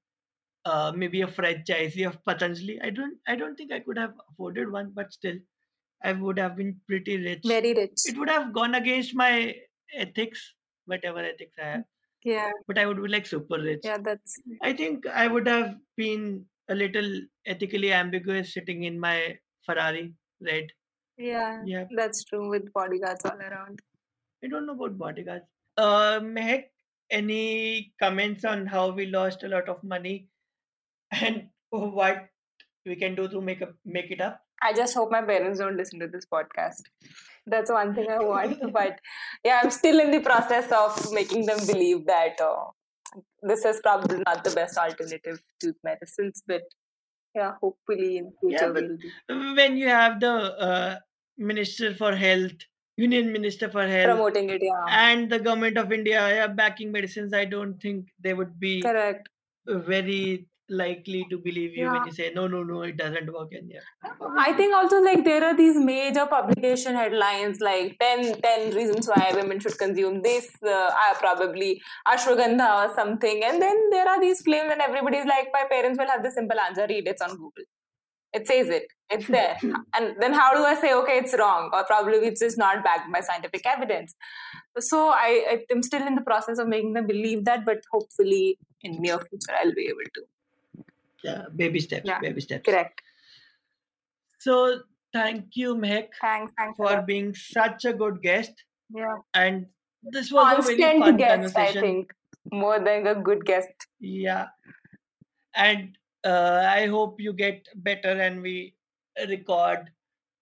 uh, 0.64 0.92
maybe 0.94 1.22
a 1.22 1.26
franchisee 1.26 2.06
of 2.06 2.24
Patanjali, 2.24 2.80
I 2.82 2.90
don't, 2.90 3.18
I 3.26 3.36
don't 3.36 3.56
think 3.56 3.72
I 3.72 3.80
could 3.80 3.98
have 3.98 4.14
afforded 4.30 4.70
one, 4.72 4.92
but 4.92 5.12
still, 5.12 5.36
I 6.02 6.12
would 6.12 6.38
have 6.38 6.56
been 6.56 6.80
pretty 6.88 7.16
rich. 7.18 7.44
very 7.44 7.74
rich 7.74 8.02
It 8.06 8.18
would 8.18 8.30
have 8.30 8.52
gone 8.54 8.74
against 8.76 9.14
my 9.14 9.56
ethics, 9.94 10.54
whatever 10.86 11.20
ethics 11.20 11.56
I 11.58 11.66
have, 11.66 11.84
yeah 12.24 12.52
but 12.68 12.78
I 12.78 12.86
would 12.86 13.02
be 13.02 13.08
like 13.08 13.26
super 13.26 13.60
rich. 13.60 13.84
yeah 13.84 13.98
that's 13.98 14.40
I 14.62 14.72
think 14.74 15.06
I 15.06 15.26
would 15.28 15.48
have 15.48 15.76
been 15.96 16.46
a 16.68 16.74
little 16.74 17.10
ethically 17.46 17.92
ambiguous 17.92 18.54
sitting 18.54 18.84
in 18.84 19.00
my 19.00 19.38
Ferrari 19.66 20.14
red. 20.40 20.68
yeah 21.16 21.62
Yeah, 21.66 21.86
that's 21.96 22.24
true 22.24 22.48
with 22.48 22.72
bodyguards 22.72 23.24
all 23.24 23.40
around 23.40 23.80
I 24.44 24.48
don't 24.48 24.66
know 24.66 24.74
about 24.74 24.98
bodyguards. 24.98 25.46
Uh, 25.76 26.20
Mehak, 26.20 26.64
any 27.10 27.92
comments 28.00 28.44
on 28.44 28.66
how 28.66 28.90
we 28.90 29.06
lost 29.06 29.42
a 29.42 29.48
lot 29.48 29.68
of 29.68 29.82
money 29.82 30.28
and 31.12 31.48
what 31.70 32.28
we 32.86 32.96
can 32.96 33.14
do 33.14 33.28
to 33.28 33.40
make 33.40 33.62
up 33.62 33.72
make 33.84 34.10
it 34.10 34.20
up? 34.20 34.40
I 34.62 34.72
just 34.72 34.94
hope 34.94 35.10
my 35.10 35.22
parents 35.22 35.58
don't 35.58 35.76
listen 35.76 36.00
to 36.00 36.06
this 36.06 36.26
podcast. 36.26 36.82
That's 37.46 37.70
one 37.70 37.94
thing 37.94 38.10
I 38.10 38.18
want. 38.18 38.72
but 38.72 39.00
yeah, 39.44 39.60
I'm 39.62 39.70
still 39.70 40.00
in 40.00 40.10
the 40.10 40.20
process 40.20 40.70
of 40.70 41.12
making 41.12 41.46
them 41.46 41.58
believe 41.66 42.06
that 42.06 42.40
uh, 42.40 42.64
this 43.42 43.64
is 43.64 43.80
probably 43.82 44.22
not 44.26 44.44
the 44.44 44.50
best 44.50 44.76
alternative 44.76 45.42
to 45.60 45.74
medicines. 45.82 46.42
But 46.46 46.62
yeah, 47.34 47.52
hopefully 47.60 48.18
in 48.18 48.32
future 48.40 48.66
Yeah, 48.66 48.72
but 48.72 48.84
we'll 49.28 49.54
be 49.56 49.62
when 49.62 49.76
you 49.76 49.88
have 49.88 50.20
the 50.20 50.32
uh, 50.32 50.98
minister 51.38 51.94
for 51.94 52.14
health, 52.14 52.66
union 53.00 53.32
minister 53.32 53.68
for 53.70 53.86
health, 53.86 54.12
promoting 54.16 54.50
it. 54.50 54.62
Yeah, 54.62 54.84
and 55.08 55.30
the 55.30 55.38
government 55.38 55.78
of 55.78 55.92
India 55.92 56.20
yeah, 56.36 56.46
backing 56.46 56.92
medicines, 56.92 57.32
I 57.32 57.44
don't 57.44 57.80
think 57.80 58.06
they 58.20 58.34
would 58.34 58.58
be 58.58 58.80
correct. 58.82 59.28
very 59.66 60.46
likely 60.70 61.26
to 61.30 61.36
believe 61.36 61.76
you 61.76 61.90
when 61.90 62.04
you 62.06 62.12
say 62.12 62.32
no, 62.34 62.46
no, 62.46 62.62
no, 62.62 62.82
it 62.82 62.96
doesn't 62.96 63.32
work. 63.32 63.52
And 63.52 63.70
yeah, 63.70 63.80
I 64.38 64.52
think 64.52 64.74
also 64.74 65.00
like 65.02 65.24
there 65.24 65.44
are 65.44 65.56
these 65.56 65.76
major 65.76 66.26
publication 66.26 66.94
headlines 66.94 67.60
like 67.60 67.98
10, 67.98 68.40
10 68.40 68.74
reasons 68.74 69.08
why 69.08 69.32
women 69.34 69.58
should 69.60 69.76
consume 69.78 70.22
this, 70.22 70.48
uh, 70.66 70.90
probably 71.18 71.80
ashwagandha 72.06 72.70
or 72.84 72.94
something. 72.94 73.42
And 73.44 73.60
then 73.60 73.90
there 73.90 74.08
are 74.08 74.20
these 74.20 74.42
claims 74.42 74.70
and 74.70 74.80
everybody's 74.80 75.26
like, 75.26 75.48
my 75.52 75.64
parents 75.68 75.98
will 75.98 76.08
have 76.08 76.22
the 76.22 76.30
simple 76.30 76.58
answer, 76.60 76.86
read 76.88 77.08
it's 77.08 77.22
on 77.22 77.30
Google. 77.30 77.64
It 78.32 78.46
says 78.46 78.68
it, 78.68 78.84
it's 79.10 79.26
there. 79.26 79.56
and 79.94 80.14
then 80.20 80.32
how 80.32 80.54
do 80.54 80.62
I 80.62 80.74
say, 80.80 80.94
okay, 80.94 81.18
it's 81.18 81.34
wrong 81.36 81.70
or 81.72 81.82
probably 81.84 82.18
it's 82.18 82.40
just 82.40 82.56
not 82.58 82.84
backed 82.84 83.12
by 83.12 83.20
scientific 83.20 83.66
evidence. 83.66 84.14
So 84.78 85.08
I, 85.08 85.44
I 85.50 85.64
am 85.72 85.82
still 85.82 86.06
in 86.06 86.14
the 86.14 86.20
process 86.22 86.58
of 86.58 86.68
making 86.68 86.92
them 86.92 87.06
believe 87.08 87.44
that, 87.46 87.64
but 87.64 87.78
hopefully 87.92 88.58
in 88.82 89.00
near 89.02 89.18
future 89.18 89.52
I'll 89.60 89.74
be 89.74 89.86
able 89.88 90.08
to. 90.14 90.22
yeah, 91.24 91.42
baby 91.56 91.80
steps, 91.80 92.06
Yeah, 92.06 92.20
baby 92.20 92.40
steps. 92.40 92.64
Correct. 92.64 93.00
So 94.38 94.80
thank 95.12 95.56
you, 95.56 95.74
Mehak, 95.74 96.08
Thanks, 96.20 96.52
thanks 96.56 96.76
for 96.76 97.02
being 97.02 97.34
such 97.34 97.84
a 97.84 97.92
good 97.92 98.22
guest. 98.22 98.52
yeah. 98.94 99.16
And 99.34 99.66
this 100.02 100.30
was 100.32 100.68
a 100.68 100.76
very 100.76 101.00
fun 101.00 101.16
guest, 101.16 101.32
I 101.56 101.66
conversation. 101.66 101.82
think, 101.82 102.12
more 102.52 102.78
than 102.78 103.06
a 103.06 103.14
good 103.16 103.44
guest. 103.44 103.72
Yeah. 103.98 104.46
And 105.54 105.98
uh, 106.24 106.66
I 106.68 106.86
hope 106.86 107.20
you 107.20 107.32
get 107.32 107.68
better 107.76 108.08
and 108.10 108.42
we 108.42 108.74
record 109.28 109.90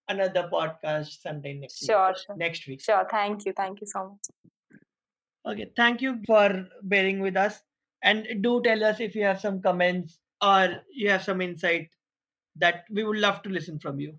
another 0.09 0.49
podcast 0.53 1.21
Sunday 1.21 1.55
next 1.55 1.85
Sure, 1.85 2.09
week. 2.09 2.17
sure. 2.27 2.37
Next 2.37 2.67
week. 2.67 2.81
Sure. 2.83 3.07
Thank 3.11 3.45
you. 3.45 3.53
Thank 3.53 3.81
you 3.81 3.87
so 3.87 4.11
much. 4.11 4.81
Okay. 5.47 5.71
Thank 5.77 6.03
you 6.03 6.21
for 6.27 6.67
bearing 6.83 7.21
with 7.21 7.37
us. 7.37 7.61
And 8.03 8.27
do 8.43 8.62
tell 8.62 8.85
us 8.85 9.01
if 9.01 9.14
you 9.14 9.25
have 9.25 9.41
some 9.41 9.61
comments 9.61 10.19
or 10.43 10.83
you 10.93 11.11
have 11.11 11.23
some 11.25 11.41
insight 11.41 11.88
that 12.57 12.85
we 12.91 13.05
would 13.05 13.19
love 13.19 13.43
to 13.43 13.51
listen 13.51 13.79
from 13.79 13.99
you. 14.01 14.19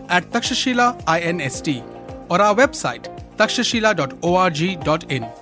at 0.11 0.29
Takshashila 0.29 1.01
INST 1.07 1.81
or 2.29 2.41
our 2.41 2.53
website 2.53 3.07
takshashila.org.in. 3.37 5.40